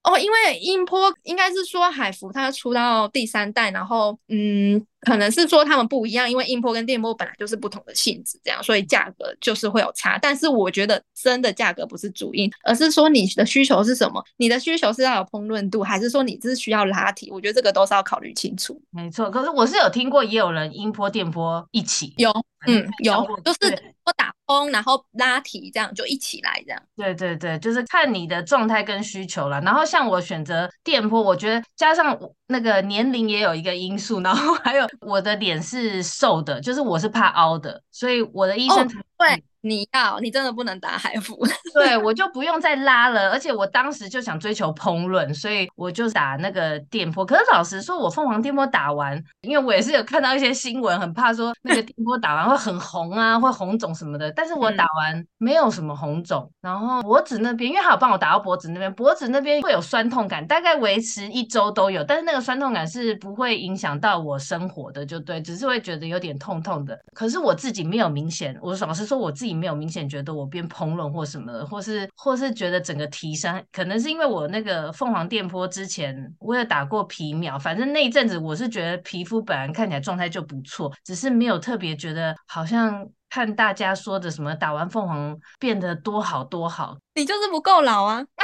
[0.06, 4.86] 哦，因为音波应该是说海福它出到第三代，然后嗯。
[5.06, 10.18] 可能是说他们不一样，因为音波跟电波本来就是不同的性质，这样，所以价格就是会有差。
[10.20, 14.20] 但是我觉得真的价格不是主因，而是说你的需求是什么？
[14.36, 17.30] 你的需求是要有烹饪度，还是说你只是需要拉提？
[17.30, 18.82] 我觉得这个都是要考虑清楚。
[18.90, 22.32] 没错，可是我是有听过，也有人音波、电波一起有，
[22.66, 26.82] 嗯，有，就是我打风然后拉提这样就一起来这样。
[26.96, 29.60] 对对对，就是看你的状态跟需求了。
[29.60, 34.84] 然后像我选择电波，我觉得加上那个年龄也有一个因素，然后还有。
[35.00, 39.44] 我的脸是瘦的，就是我是怕凹的，所以我的医生才、哦、对。
[39.66, 41.36] 你要，你真的不能打海芙，
[41.74, 43.30] 对，我就不用再拉了。
[43.30, 47.26] 而且我当时就想追求烹饪，所以我就打那个电波。
[47.26, 54.30] 可是老实说，我凤凰电波打完，因为我也是有看到一些新闻，很怕说那个电波打完会很红啊，会红肿什么的。
[54.30, 62.04] 但是我打完没有什么红肿，嗯、然后脖子那边，因为还有帮我打到脖子那边，脖子那边会有酸痛感，大概维持一周都有。
[62.04, 66.96] 但是那个酸痛感是不会影响到我生活的，就对，只是会觉得有点痛痛的。
[67.12, 69.55] 可是我自己没有明显，我老实说我自己。
[69.56, 88.24] 没有明显觉得我变蓬隆或什么的，或是或是觉得整个提升，可能是因为我那个凤凰电波之前我也打过皮秒，反正那一阵子我是觉得皮肤本来看起来状态就不错，只是没有特别觉得好像看大家说的什么打完凤凰变得多好多好，你就是不够老啊！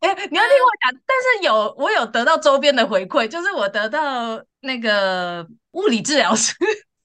[0.00, 6.54] 哎、欸，你要听我讲，但是有我有得到周边的回馈，就是我得到那个物理治疗师。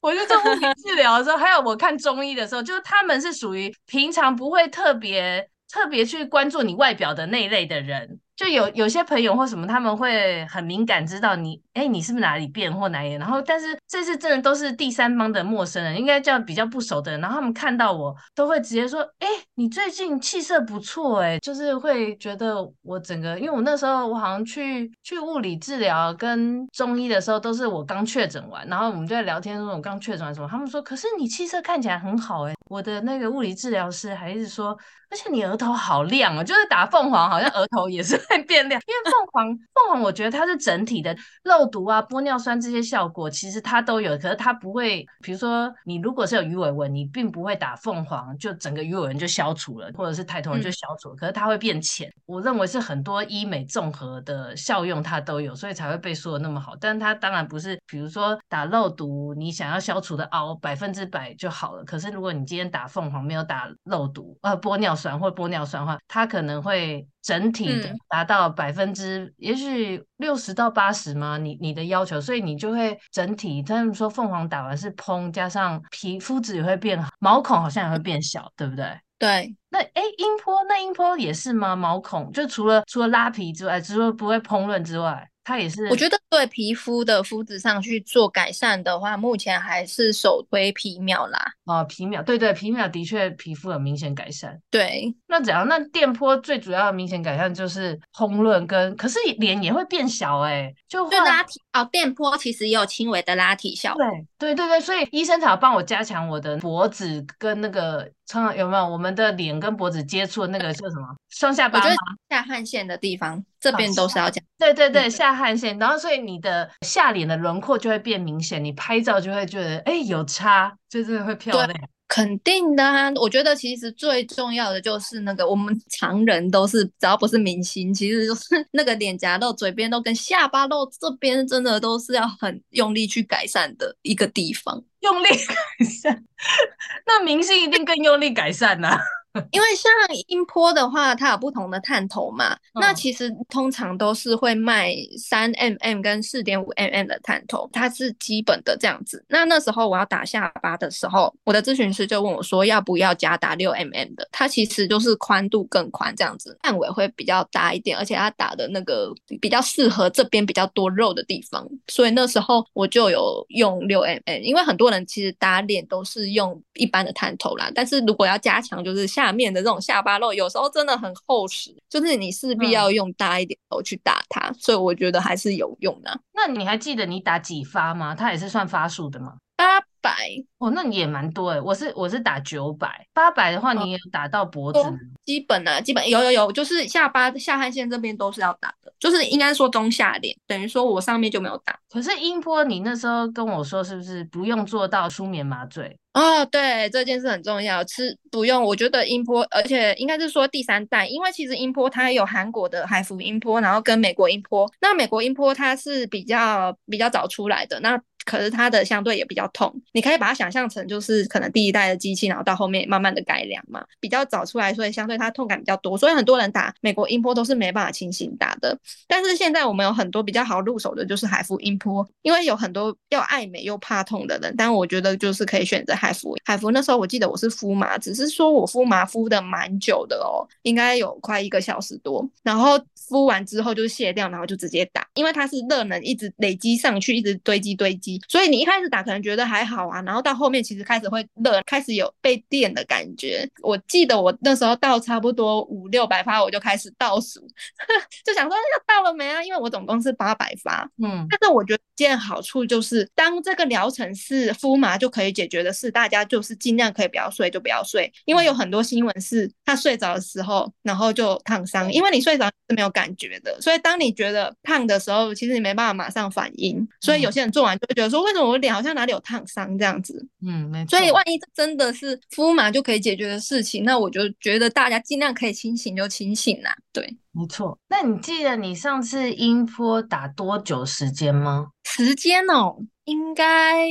[0.01, 8.19] 我就做物理治疗的时候，还有我看中医的时候，就是他们是属于平常不会特别特别去关注你外表的那一类的人。
[8.39, 13.11] 就有有些朋友或什么，他们会很敏感，知道你，哎，你是不是哪里变或哪里？
[13.15, 17.19] 然后，但是这次真的都是第三方的陌生人，应该叫比较不熟的人。
[17.19, 34.69] 然后他们看到我，都会直接说，哎，你最近气色不错，哎，就是会觉得我整个，因为我那时候我好像去去物理治疗跟中医的时候，都是我刚确诊完，然后我们就在聊天说，我刚确诊完什么，他们说，可是你气色看起来很好，哎，我的那个物理治疗师还是说，
[35.09, 38.17] 而且你额头好亮哦，就是打凤凰，好像额头也是。
[38.29, 44.17] 会变亮，因为凤凰，凤凰，我觉得它是整体的肉毒啊、玻尿酸这些效果，其实它都有。
[44.17, 51.15] 可是它不会，比如说你如果是有鱼尾纹，你并不会打凤凰，就整个鱼尾纹就消除了，或者是抬头纹就消除了。
[51.15, 52.11] 嗯、可是它会变浅。
[52.25, 56.75] 我认为是很多医美综合的效用它都有，所以才会被说的那么好。
[56.79, 61.83] 但它当然不是，比如说打肉毒，你想要消除的凹百分之百就好了。
[61.83, 67.07] 可是如果你今天打凤凰没有打肉毒，呃，玻尿酸或玻尿酸的话，它可能会。
[67.21, 71.37] 整体的达到百分之，嗯、也许六十到八十吗？
[71.37, 73.61] 你你的要求，所以你就会整体。
[73.61, 78.85] 他们说凤凰打完是嘭，加上皮肤质也会变好，毛孔好像也会变小，对不对？
[79.17, 79.55] 对。
[79.71, 81.75] 那哎，音波那音波也是吗？
[81.75, 85.87] 毛孔就除了除了拉皮之外，除了不会膨润之外，它也是。
[85.87, 91.39] 我觉得对皮肤的肤质上去做改善的话，目前还是首推皮秒啦。
[91.65, 94.59] 哦，皮秒，对对，皮秒的确皮肤有明显改善。
[94.69, 95.67] 对，那怎样？
[95.67, 104.03] 那电波最主要的明显改善就是红润跟，可是脸也会变小哎、欸，就就拉提哦，电波其实也有轻微的拉提效果。
[104.37, 108.09] 对对对对，所以医生才要帮我加强我的脖子跟那个。
[108.55, 111.95] 有没有我们的脸跟脖子接触的那个叫什么双下巴吗？
[112.29, 114.43] 下汗腺的地方，这边都是要讲。
[114.57, 121.79] 对对对，下汗腺，然后所以你的下脸的轮廓就会变明显，你拍照就会觉得哎有差，就真的会漂亮。
[122.07, 128.41] 肯定的啊，我觉得其实最重要的就是那个我们常人都是，只要不是明星，其实就是
[128.73, 134.83] 那个脸颊肉、嘴边肉跟下巴肉这边，真的都是要很用力去改善的一个地方。
[135.01, 136.23] 用力 改善，
[137.05, 138.99] 那明星一定更用力改善呐、啊。
[139.51, 139.91] 因为像
[140.27, 149.23] 音波的话，它有不同的探头嘛，嗯、那其实通常都是会卖三 mm 跟四点五 mm 的探头，它是基本的这样子。
[149.29, 154.27] 那那时候我要打下巴的时候，我的咨询师就问我说，要不要加打六 mm 的？
[154.31, 161.67] 它其实就是宽度更宽这样子，范围会比较大一点，而且它打的那个比较适合这边比较多肉的地方。
[161.87, 176.17] 所以那时候我就有用六 mm，因为很多人其实打脸都是用一般的探头啦，但是如果要加强，就是下面的这种下巴肉，有时候真的很厚实，就是你势必要用大一点头去打它，嗯、所以我觉得还是有用的。
[176.33, 178.15] 那你还记得你打几发吗？
[178.15, 179.33] 它也是算发数的吗？
[179.59, 180.13] 八百
[180.59, 181.59] 哦，那你也蛮多诶。
[181.59, 184.93] 我是我是打九百，八百的话你也有打到脖子、哦？
[185.25, 191.77] 基本啊，基本有有有，就是下巴下汗腺这边都是要打的，就是应该说中下脸，等于说我上面就没有打。
[191.89, 195.99] 可是音波，你那时候跟我说是不是不用做到舒眠麻醉？
[196.13, 198.63] 哦，对，这件事很重要，吃不用。
[198.63, 204.71] 我觉得音波，而且应该是说第三代，因为其实音波它有韩国的海服音波，然后跟美国音波。
[204.79, 208.01] 那美国音波它是比较比较早出来的，那。
[208.29, 218.77] 可是它的相对也比较痛，你可以把它想象成就是可能第一代的机器，然后到后面慢慢的改良嘛，比较早出来，所以相对它痛感比较多，所以很多人打美国音波都是没办法清醒打的。
[219.07, 226.35] 但是现在我们有很多比较好入手的，就是海芙音波，因为有很多要爱美又怕痛的人，但我觉得就是可以选择海芙。
[226.45, 238.21] 海芙那时候我记得我是敷麻，只是说我敷麻敷的蛮久的哦，应该有快一个小时多，然后敷完之后就卸掉，然后就直接打，因为它是热能一直累积上去，一直堆积堆积。
[238.29, 243.49] 所以你一开始打可能觉得还好啊，然后到后面其实开始会热，开始有被电的感觉。
[243.61, 247.39] 我记得我那时候到差不多五六百发，我就开始倒数，
[248.23, 249.43] 就想说要到了没啊？
[249.43, 251.25] 因为我总共是八百发，嗯。
[251.29, 268.09] 但是我觉得一件好处就是，当这个疗程是敷麻就可以解决的事，大家就是尽量可以不要睡就不要睡，因为有很多新闻是他睡着的时候，然后就烫伤，因为你睡着是没有感觉的，所以当你觉得烫的时候，其实你没办法马上反应，所以有些人做完就会觉得。
[268.09, 270.27] 说为什么我脸好像哪里有烫伤这样子？
[270.41, 270.97] 嗯，没错。
[270.97, 276.75] 所以万一真的是敷麻就可以解决的事情，那我就觉得大家尽量可以清醒就清醒啦。
[276.91, 277.77] 对，没错。
[277.87, 281.67] 那你记得你上次音波打多久时间吗？
[281.83, 283.87] 时间哦，应该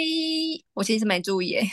[0.74, 1.68] 我其实没注意诶。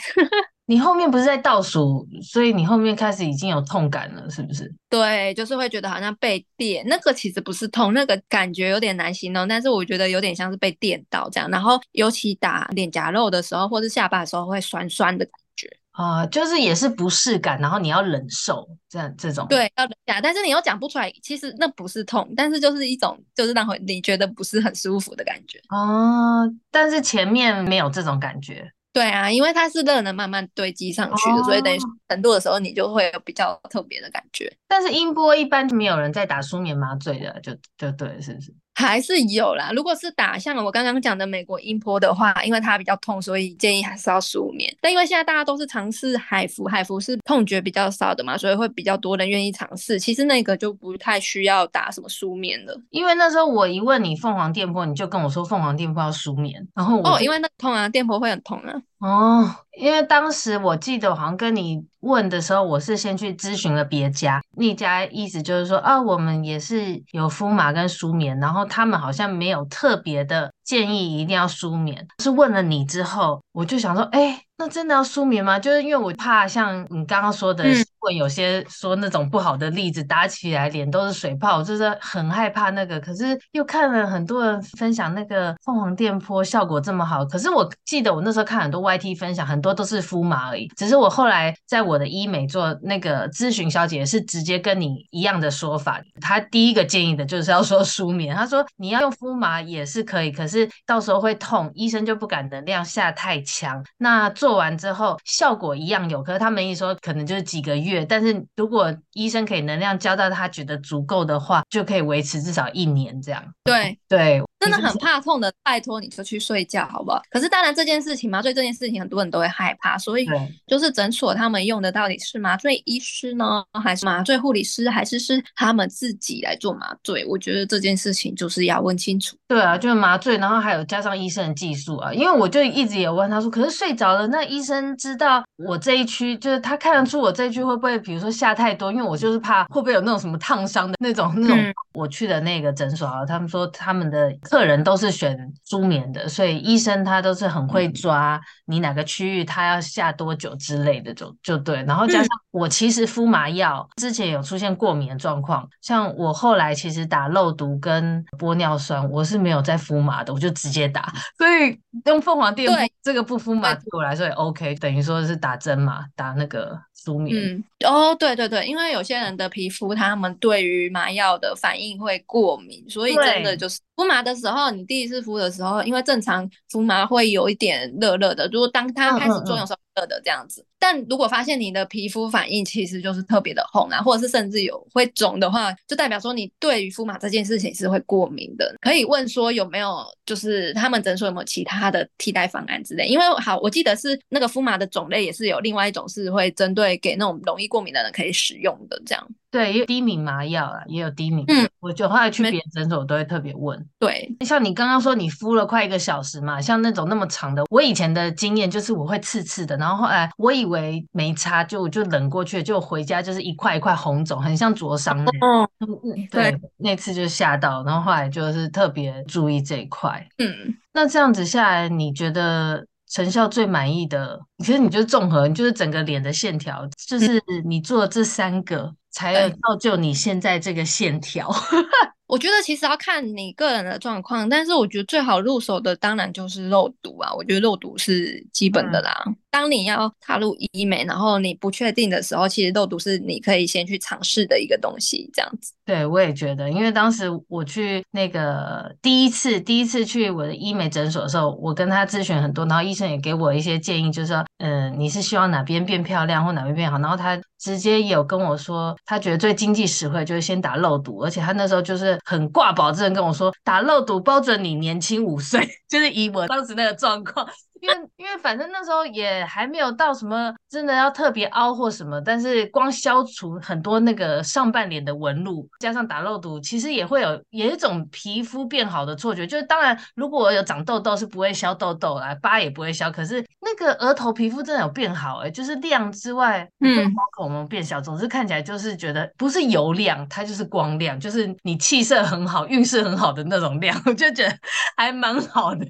[0.68, 4.74] 你后面不是在倒数，所以你后面开始已经有痛感了，是不是？
[4.90, 11.48] 对，就是会觉得好像被电，那个其实不是痛，那个感觉有点难形容，但是我觉得有点像是被电到这样。
[11.50, 19.46] 然后尤其打脸颊肉的时候，或是下巴的时候，会酸酸的感觉啊、呃，就是也是不适感，然后你要忍受这样这种。
[19.48, 28.68] 对，要忍下，但是你又讲不出来，其实那不是痛，但是就是一种就是让你觉得不是很舒服的感觉哦、呃，但是前面没有这种感觉。
[28.96, 31.76] 对啊，因为它是热能慢慢堆积上去的，哦、所以等于
[32.08, 34.50] 程度的时候，你就会有比较特别的感觉。
[34.66, 38.54] 但是音波一般就没有人在打舒眠麻醉的，就就对了，是不是？
[38.76, 44.70] 还是有啦，如果是打像我刚刚讲的美国音波的话，因为它比较痛，所以建议还是要舒眠。
[44.82, 49.98] 但因为现在大家都是尝试海服，海服是痛觉比较少的嘛，所以会比较多人愿意尝试。
[49.98, 52.78] 其实那个就不太需要打什么舒眠了。
[52.90, 58.74] 因为那时候我一问你凤凰电波，你就跟我说凤凰电波要舒眠，然后我哦，因为那痛啊，电波会很痛啊。
[58.98, 59.46] 哦，
[59.78, 72.08] 因为当时我记得好像跟你问的时候，我是先去咨询了别家，那家意思就是说，啊，我们也是有敷麻跟舒眠，然后他们好像没有特别的建议一定要舒眠。
[72.22, 75.58] 是问了你之后，我就想说，哎，那真的要舒眠吗？
[75.58, 77.64] 就是因为我怕像你刚刚说的，
[78.10, 83.00] 有些说那种不好的例子，打起来脸都是水泡，就是很害怕那个。
[83.00, 90.66] 可是又看了很多人分享那个凤凰电波效果这么好，可是我记得我那时候看很多 YT 分享，很多都是敷麻而已。
[90.76, 103.82] 只是我后来在我的医美做那个咨询小姐是直接跟你一样的说法，她第一个建议的就是要说舒眠，她说你要用敷麻也是可以，可是到时候会痛，医生就不敢能量下太强。
[103.98, 113.42] 那做完之后效果一样有，可是他们一说可能就是几个月，对但是如果医生可以能量交到他觉得足够的话，就可以维持至少一年这样。
[113.64, 114.42] 对对。
[114.58, 117.22] 真的很怕痛的，拜托你就去睡觉好不好？
[117.30, 120.26] 可是当然这件事情，麻醉这件事情很多人都会害怕，所以
[120.66, 127.24] 就是诊所他们用的到底是麻醉医师呢，还是麻醉护理师，还是是他们自己来做麻醉？
[127.26, 129.36] 我觉得这件事情就是要问清楚。
[129.46, 138.90] 对啊，就是麻醉，然后还有加上医生的技术啊，因为我就一直也问他说，可是睡着了，那医生知道我这一区，就是他看得出我这一区会不会，比如说下太多？
[138.90, 141.56] 因为我就是怕会不会有那种什么烫伤的那种那种。
[141.94, 144.26] 我去的那个诊所啊，他们说他们的。
[144.42, 151.82] 客人都是选舒眠的，所以医生他都是很会抓你哪个区域，他要下多久之类的，就就对。
[151.84, 161.12] 然后加上我其实敷麻药之前有出现过敏的状况，像我后来其实打肉毒跟玻尿酸，我是没有再敷麻的，我就直接打。
[161.38, 166.78] 所以用凤凰电波这个不敷麻对我来说也 OK，等于说是打针嘛，打那个。
[167.08, 179.78] 嗯，哦，对对对，因为有些人的皮肤，他们对于麻药的反应会过敏，所以真的就是敷麻的时候，你第一次敷的时候，因为正常敷麻会有一点热热的，如果当它开始作用的时候。
[179.98, 188.74] 热的这样子，但如果发现你的皮肤反应其实就是特别的红啊，或者是甚至有会肿的话，就代表说你对于敷麻这件事情是会过敏的。
[188.82, 193.06] 可以问说有没有，就是他们诊所有没有其他的替代方案之类？
[193.06, 199.26] 因为好，我记得是那个敷麻的种类也是有另外一种是会针对给那种容易过敏的人可以使用的这样。
[199.56, 201.42] 对，也有低敏麻药啊，也有低敏。
[201.48, 203.82] 嗯，我就后来去别的诊所，我都会特别问。
[203.98, 215.24] 对，像你刚刚说你敷了快一个小时嘛，像那种那么长的，我以前的经验就是我会刺刺的，然后后来我以为没擦，就就冷过去了，就回家就是一块一块红肿，很像灼伤。
[215.24, 220.28] 嗯嗯，对，对那次就吓到，然后后来就是特别注意这一块。
[220.36, 222.86] 嗯，那这样子下来，你觉得？
[223.08, 231.50] 成效最满意的，其实你就是综合，你就是整个脸的线条，就是你做这三个，才能造就你现在这个线条。
[232.26, 239.22] 我觉得其实要看你个人的状况，但是我觉得最好入手的当然就是肉毒啊，我觉得肉毒是基本的啦。
[239.26, 245.72] 嗯当你要踏入医美，然后你不确定的时候，其实肉毒是你可以先去尝试的一个东西，这样子。
[245.86, 267.48] 对，我也觉得，因为当时我去那个第一次第一次去我的医美诊所的时候，我跟他咨询很多，然后医生也给我一些建议，就是说，嗯、你是希望哪边变漂亮或哪边变好，然后他直接有跟我说，他觉得最经济实惠就是先打肉毒，而且他那时候就是很挂保证跟我说，打肉毒包准你年轻五岁， 就是以我当时那个状况。
[267.80, 279.46] 因为因为反正那时候也还没有到什么真的要特别凹或什么，但是光消除很多那个上半脸的纹路，加上打肉毒，其实也会有有一种皮肤变好的错觉。
[279.46, 283.10] 就是当然，如果我有长痘痘是不会消痘痘啦，疤也不会消。
[283.10, 294.58] 可是那个额头皮肤真的有变好哎、欸，就是亮之外，嗯，毛孔有变小，总之看起来就是觉得不是油亮，它就是光亮，就是你气色很好、运势很好的那种亮，我 就觉得
[294.96, 295.86] 还蛮好的。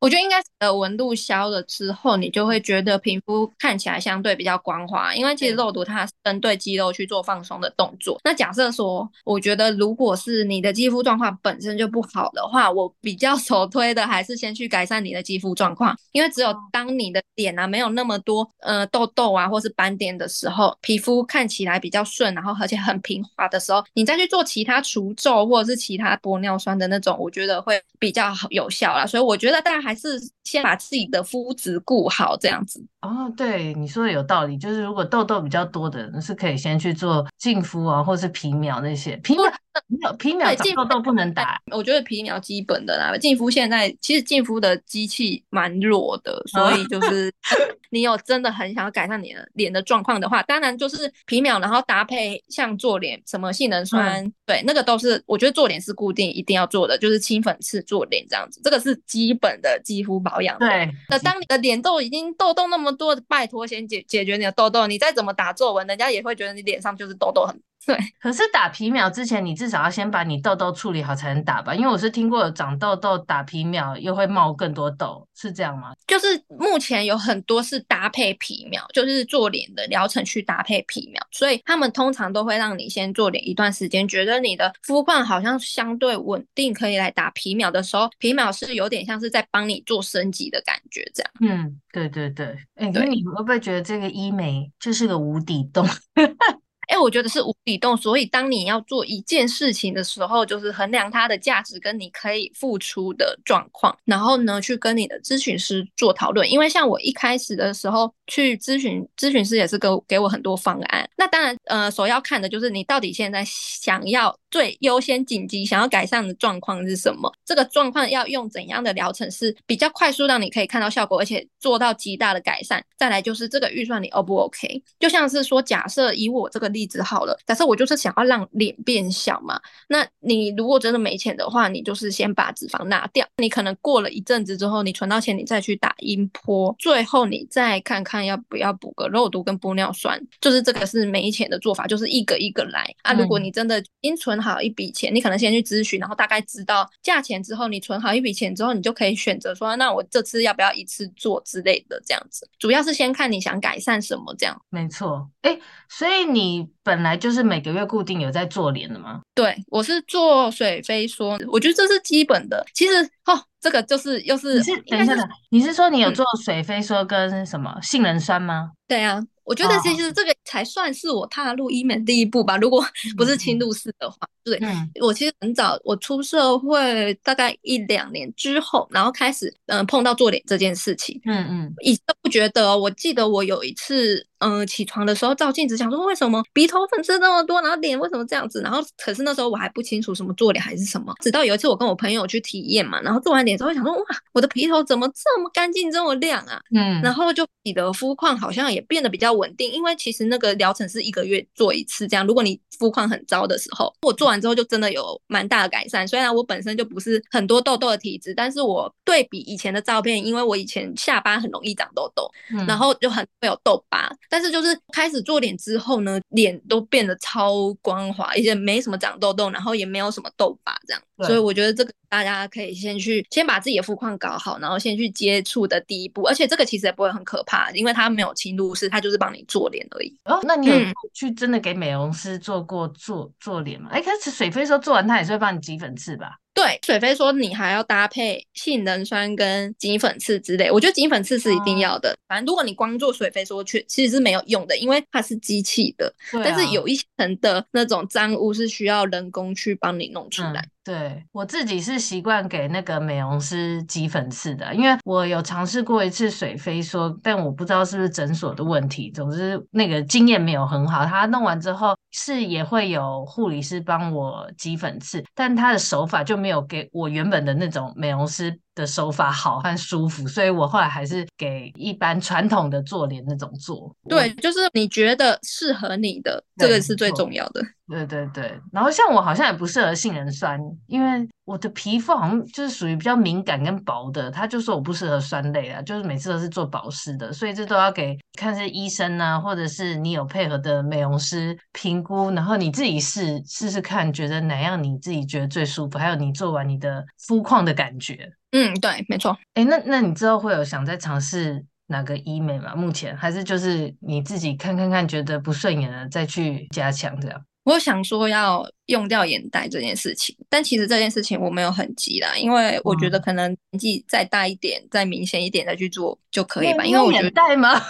[0.00, 8.16] 我觉得应该是呃纹路消了之后，你就会觉得皮肤看起来相对比较光滑，因为其实肉毒它针对肌肉去做放松的动作。
[8.22, 29.04] 那假设说，我觉得如果是你的肌肤状况本身就不好的话，我比较 首推的还是先去改善你的肌肤状况，因为只有当你的脸啊没有那么多呃痘痘啊或是斑点的时候，皮肤看起来比较顺，然后而且很平滑的时候，你再去做其他除皱或者是其他玻尿酸的那种，我觉得会比较好有效啦。
[29.04, 32.84] 所以我觉得当然还是先把自己的肤质顾好，这样子。
[33.00, 34.56] 哦，对，你说的有道理。
[34.56, 39.16] 就是如果痘痘比较多的人，是可以先去做净肤啊，或是皮秒那些。
[39.18, 41.60] 皮秒，皮秒长痘痘不能打。
[41.70, 43.16] 我觉得皮秒基本的啦。
[43.16, 47.32] 净肤现在其实净肤的机器蛮弱的，所以就是
[47.90, 60.58] 你有真的很想要改善你的脸的状况的话，当然就是皮秒，然后搭配像做脸什么杏仁酸，嗯、对，那个都是我觉得做脸是固定一定要做的，就是清粉刺做脸这样子，这个是基本的肌肤保养。
[60.58, 67.60] 对，那当你的脸都已经痘痘那么多，拜托先解解决你的痘痘，你再怎么打皱纹，人家也会觉得你脸上就是痘痘很。
[67.88, 71.74] 对， 可是打皮秒之前，你至少要先把你痘痘处理好才能打吧？
[71.74, 75.94] 因为我是听过有长痘痘打皮秒又会冒更多痘，是这样吗？
[76.06, 91.32] 就是目前有很多是搭配皮秒，就是做脸的疗程去搭配皮秒，所以他们通常都会让你先做脸一段时间，觉得你的肤况好像相对稳定，可以来打皮秒的时候，皮秒是有点像是在帮你做升级的感觉，这样。
[91.40, 92.46] 嗯，对对对。
[92.74, 95.86] 哎，那你会不会觉得这个医美就是个无底洞？
[96.88, 106.50] 哎、欸，我觉得是无底洞，所以当你要做一件事情的时候，就是衡量它的价值跟你可以付出的状况，然后呢，去跟你的咨询师做讨论。
[106.50, 111.08] 因为像我一开始的时候去咨询，咨询师也是给给我很多方案。
[111.16, 122.82] 那当然，呃，首要看的就是你到底现在想要最优先紧急想要改善的状况是什么，这个状况要用怎样的疗程是比较快速让你可以看到效果，而且做到极大的改善。
[122.96, 124.82] 再来就是这个预算你 O 不 OK？
[124.98, 142.94] 就像是说，假设以我这个子好了，假设我就是想要让脸变小嘛，那你如果真的没钱的话，你就是先把脂肪拿掉，你可能过了一阵子之后，你存到钱，你再去打音波，最后你再看看要不要补个肉毒跟玻尿酸，就是这个是没钱的做法，就是一个一个来。
[143.02, 143.12] 啊。
[143.12, 154.62] 如果你真的已经存好一笔钱，你可能先去咨询，然后大概知道价钱之后，你存好一笔钱之后，你就可以选择说，那我这次要不要一次做之类的这样子，主要是先看你想改善什么这样。
[154.70, 155.58] 没错，哎，
[155.88, 157.18] 所以你本来。
[157.18, 159.20] 就是每个月固定有在做脸的吗？
[159.34, 162.64] 对，我是做水飞霜，我觉得这是基本的。
[162.72, 165.14] 其实哦，这个就是又是，是等一下，
[165.50, 168.70] 你是说你有做水飞梭跟什么杏仁酸吗？
[168.86, 169.22] 对啊。
[169.44, 172.84] 我觉得其实这个才算是我踏入医美第一步吧，如果
[173.16, 174.18] 不是轻度式的话。
[174.44, 181.18] 对，嗯我其实很早，我出社会大概一两年之后，然后开始嗯碰到做脸这件事情。
[181.24, 182.76] 嗯嗯，以前都不觉得。
[182.76, 188.60] 我记得我有一次嗯起床的时候照镜子，想说为什么鼻头粉刺那么多，然后脸为什么这样子？
[188.60, 191.14] 然后可是那时候我还不清楚什么做脸还是什么。
[191.22, 196.60] 直到有一次我跟我朋友去体验嘛，然后做完脸之后想说哇，我的皮头怎么这么干净这么亮啊？
[196.76, 199.38] 嗯，然后就你的肤况好像也变得比较。
[199.38, 202.26] 稳定，因为其实那个疗程是一个月做一次，这样。
[202.26, 206.08] 如果你肤况很糟的时候，我做完之后就真的有蛮大的改善。
[206.08, 214.10] 虽然我本身就不是很多痘痘的体质，但是我对比以前的照片，因为我以前下巴很容易长痘痘，嗯、然后就很会有痘疤。
[214.28, 221.00] 但是就是开始做脸之后呢，脸都变得超光滑，而且没什么长痘痘，然后也没有什么痘疤这样。
[221.26, 226.22] 所以我觉得这个大家可以先去先把自己的肤况搞好，然后先去接触的第一步。
[226.22, 230.16] 而且这个其实也不会很可怕，因为它没有侵入式，它就是帮你做脸而已。
[230.24, 230.74] 哦，那你有
[231.12, 233.90] 去真的给美容师做过做做脸吗？
[233.92, 236.36] 哎，开始水飞说做完，他也是会帮你挤粉刺吧？
[236.54, 242.10] 对，水飞说你还要搭配杏仁酸跟挤粉刺之类，我觉得挤粉刺是一定要的。
[242.10, 246.12] 哦、反正如果你光做水飞说，去其实是没有用的，因为它是机器的。
[246.32, 250.60] 啊、但是有一层的那种脏污是需要人工去帮你弄出来。
[250.60, 259.10] 嗯、对，我自己是习惯给那个美容师挤粉刺的，因为我有尝试过一次水飞说，但我不知道是不是诊所的问题。
[259.10, 261.04] 总之那个经验没有很好。
[261.04, 266.38] 他弄完之后是也会有护理师帮我挤粉刺，但他的手法就。
[266.38, 273.92] 没有给我原本的那种美容师的手法好和舒服，所以我后来还是给一般传统的做脸那种做。
[274.08, 277.60] 对，就是你觉得适合你的，这个是最重要的。
[277.88, 298.30] 对对对，然后像我好像也不适合杏仁酸，因为我的皮肤好像就是属于比较敏感跟薄的，他就说我不适合酸类啊，就是每次都是做保湿的，所以这都要给看是医生啊，或者是你有配合的美容师评估，然后你自己试试试看，觉得哪样你自己觉得最舒服，还有你做完你的肤况的感觉。
[298.52, 299.34] 嗯，对，没错。
[299.54, 302.74] 哎，那那你之后会有想再尝试哪个医美吗？
[302.74, 307.42] 目前还是就是你自己看看看，觉得不顺眼了再去加强这样。
[307.68, 316.84] 我想说要用掉眼袋这件事情，但其实这件事情我没有很急啦，因为我觉得可能年纪再大一点、嗯、再明显一点再去做就可以吧。
[316.84, 317.80] 因为我觉得眼袋吗？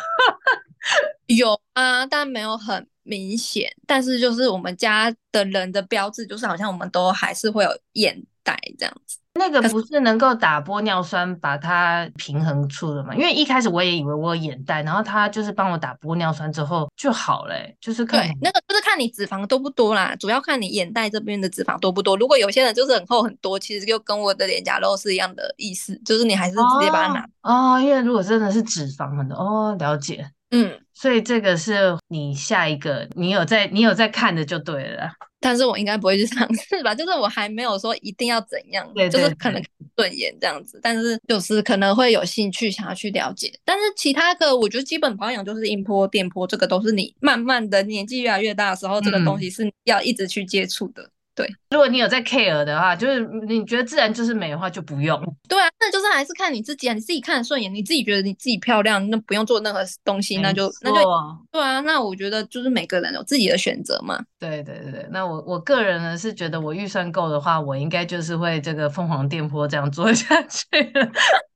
[1.26, 3.70] 有啊，但没有很明显。
[3.86, 9.18] 但是就是我们家的人的标志，就是好像我们都还是会有眼袋这样子。
[9.38, 13.14] 那个不是能够打玻尿酸把它平衡出的吗？
[13.14, 22.16] 因为一开始我也以为我有眼袋，然后他就是帮我打玻尿酸之后就好了，欸，就是看对那个就是看你脂肪多不多啦，主要看你眼袋这边的脂肪多不多。
[22.16, 27.80] 如果有些人就是很厚很多，其实就跟我的脸颊肉是一样的意思，就是你还是直接把它拿哦，哦。
[27.80, 35.10] 因为如果真的是脂肪很多哦，了解，嗯，所以这个是你下一个你有在你有在看的就对了。
[35.40, 39.62] 但是我应该不会去尝试吧，就是我还没有说一定要怎样，对对对，就是可能
[39.96, 43.52] 顺眼这样子，但是就是可能会有兴趣想要去了解。
[43.64, 51.10] 但是其他的，我觉得基本保养就是音波、电波，这个都是你慢慢的年纪越来越大的时候，这个东西是要一直去接触的。
[51.38, 55.16] 对，如果你有在 care 的话，就是你觉得自然就是美的话，就不用。
[55.48, 61.08] 对啊，那就是还是看你自己啊，你自己看顺眼，你自己觉得你自己漂亮，那不用做任何东西，那就那就
[61.52, 61.78] 对啊。
[61.82, 64.18] 那我觉得就是每个人有自己的选择嘛。
[64.40, 70.66] 对对对，那我我个人呢是觉得我预算够的话，我应该就是会这个凤凰电波这样做下去。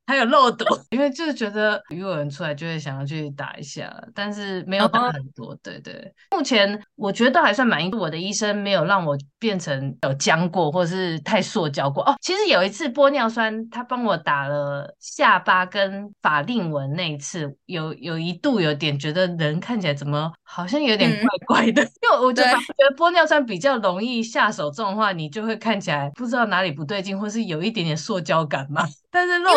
[0.05, 5.55] 还有漏斗， 因为就是觉得鱼尾纹出来就会想要去打一下，但是没有打很多。
[5.63, 7.93] 对对，目前我觉得都还算满意。
[7.93, 12.03] 我的医生没有让我变成有僵过，或者是太塑胶过。
[12.03, 28.87] 哦，其实有一次玻尿酸，他帮我打了下巴跟法令纹那一次，有有一度有点觉得人看起来怎么好像有点怪怪的，嗯、 因为我就觉得玻尿酸比较容易下手重的话，你就会看起来不知道哪里不对劲，或是有一点点塑胶感嘛。
[29.09, 29.49] 但是肉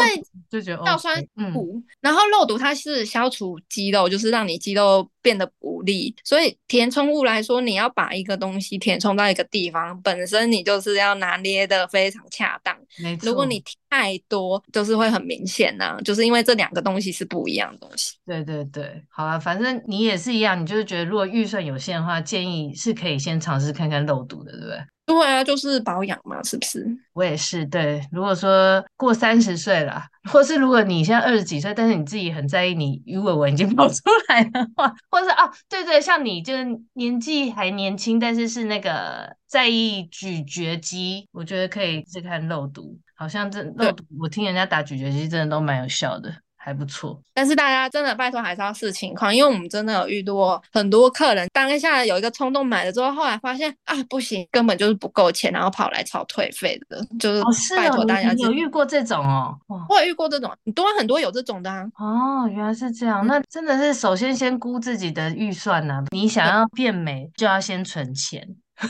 [0.50, 1.22] 就觉得尿酸
[1.52, 6.14] 补，嗯、然后肉毒它是消除肌肉，就是让你肌肉变得不利。
[6.22, 12.72] 所以填充物来说，你要把一个东西填充到一个地方，本身你就是要拿捏的非常恰当。
[13.02, 13.28] 没错。
[13.28, 13.60] 如果你
[13.90, 18.14] 太多，就是会很明显呐、啊，就是因为这两个东西是不一样的东西。
[18.24, 24.78] 对对对，好了，反正你也是一样，你就是觉得如果预算有限的话，建议是可以先尝试看看漏读的，对不对？
[25.06, 26.84] 对啊，就是保养嘛，是不是？
[27.12, 27.64] 我也是。
[27.66, 42.98] 对，如果说过三十岁了，或是如果你现在二十几岁，但是你自己很在意你鱼尾纹已经跑 出来的话，或是哦，对对，像你就是年纪还年轻，但是是那个在意咀嚼肌，我觉得可以试看肉毒。
[43.14, 46.34] 好像这肉毒，我听人家打咀嚼肌真的都蛮有效的。
[46.66, 58.34] 还不错，但是大家真的拜托还是要视情况，因为我们真的有遇到很多客人，当下有一个冲动买了之后，后来发现啊不行，根本就是不够钱，然后跑来吵退费的，就是拜托大家、哦哦。
[58.34, 59.56] 你有遇过这种哦？
[59.88, 61.86] 我也遇过这种，你多很多有这种的啊。
[61.98, 66.04] 哦，原来是这样，那真的是首先先估自己的预算呢、啊。
[66.10, 68.44] 你想要变美，就要先存钱。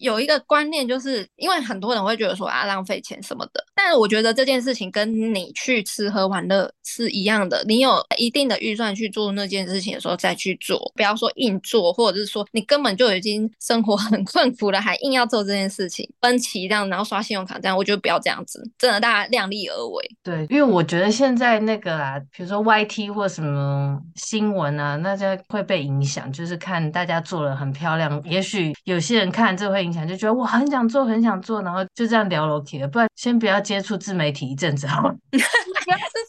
[0.00, 7.62] 有一个观念，就是因为很多人会觉得说啊浪费钱什么的，但是我觉得这件事情跟你去吃喝玩乐是一样的。
[7.66, 20.10] 你有一定的预算去做那件事情的时候再去做，不要说硬做，或者是说你根本就已经生活很困苦了，还硬要做这件事情，分期这样，然后刷信用卡这样，我觉得不要这样子，真的大家量力而为。
[20.22, 29.89] 对，因为我觉得现在那个啊，比如说 YT 或什么新闻啊，大家会被影响，就是看大家做了很漂亮，也许有些人看这会。
[30.06, 32.88] 就觉得我很想做，很想做，然后就这样聊楼梯了。
[32.88, 35.14] 不然先不要接触自媒体一阵子好了。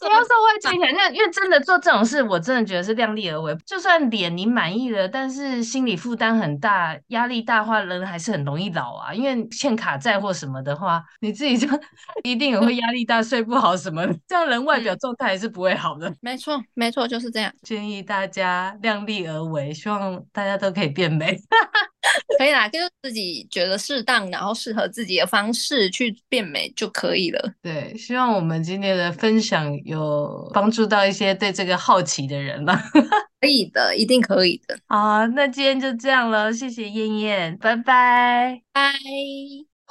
[0.02, 3.56] 不要说会借钱，那因为真的做这种事，我真的觉得是量力而为。
[3.66, 9.14] 就算脸你满意了，但是心理负担很大，压力大的话，人还是很容易老啊。
[9.14, 11.68] 因为欠卡债或什么的话，你自己就
[12.24, 16.12] 一定也会压力大，睡不好什么的，这样人外表状态还是不会好的。
[16.20, 17.54] 没错，没错，就是这样。
[17.62, 21.38] 建议大家量力而为，希望大家都可以变美。
[22.38, 27.54] 可以啦，就是自己觉得适当，然后适合自己的方式去变美就可以了。
[27.62, 32.78] 对，希望我们今天的分享有帮助到一些对这个好奇的人了。
[33.42, 34.78] 可以的，一定可以的。
[34.88, 38.92] 好，那今天就这样了，谢谢燕燕，拜拜，拜。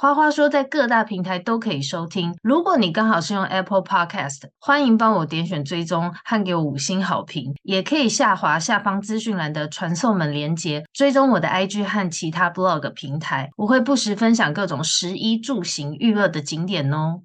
[0.01, 2.35] 花花说，在各大平台都可以收听。
[2.41, 7.53] 如果你刚好是用 Apple Podcast，欢迎帮我点选追踪和给我五星好评。
[7.61, 13.51] 也可以下滑下方资讯栏的传送门连接，追踪我的 IG 和其他 Blog 平台。
[13.55, 17.21] 我会不时分享各种食衣住行娱乐的景点哦。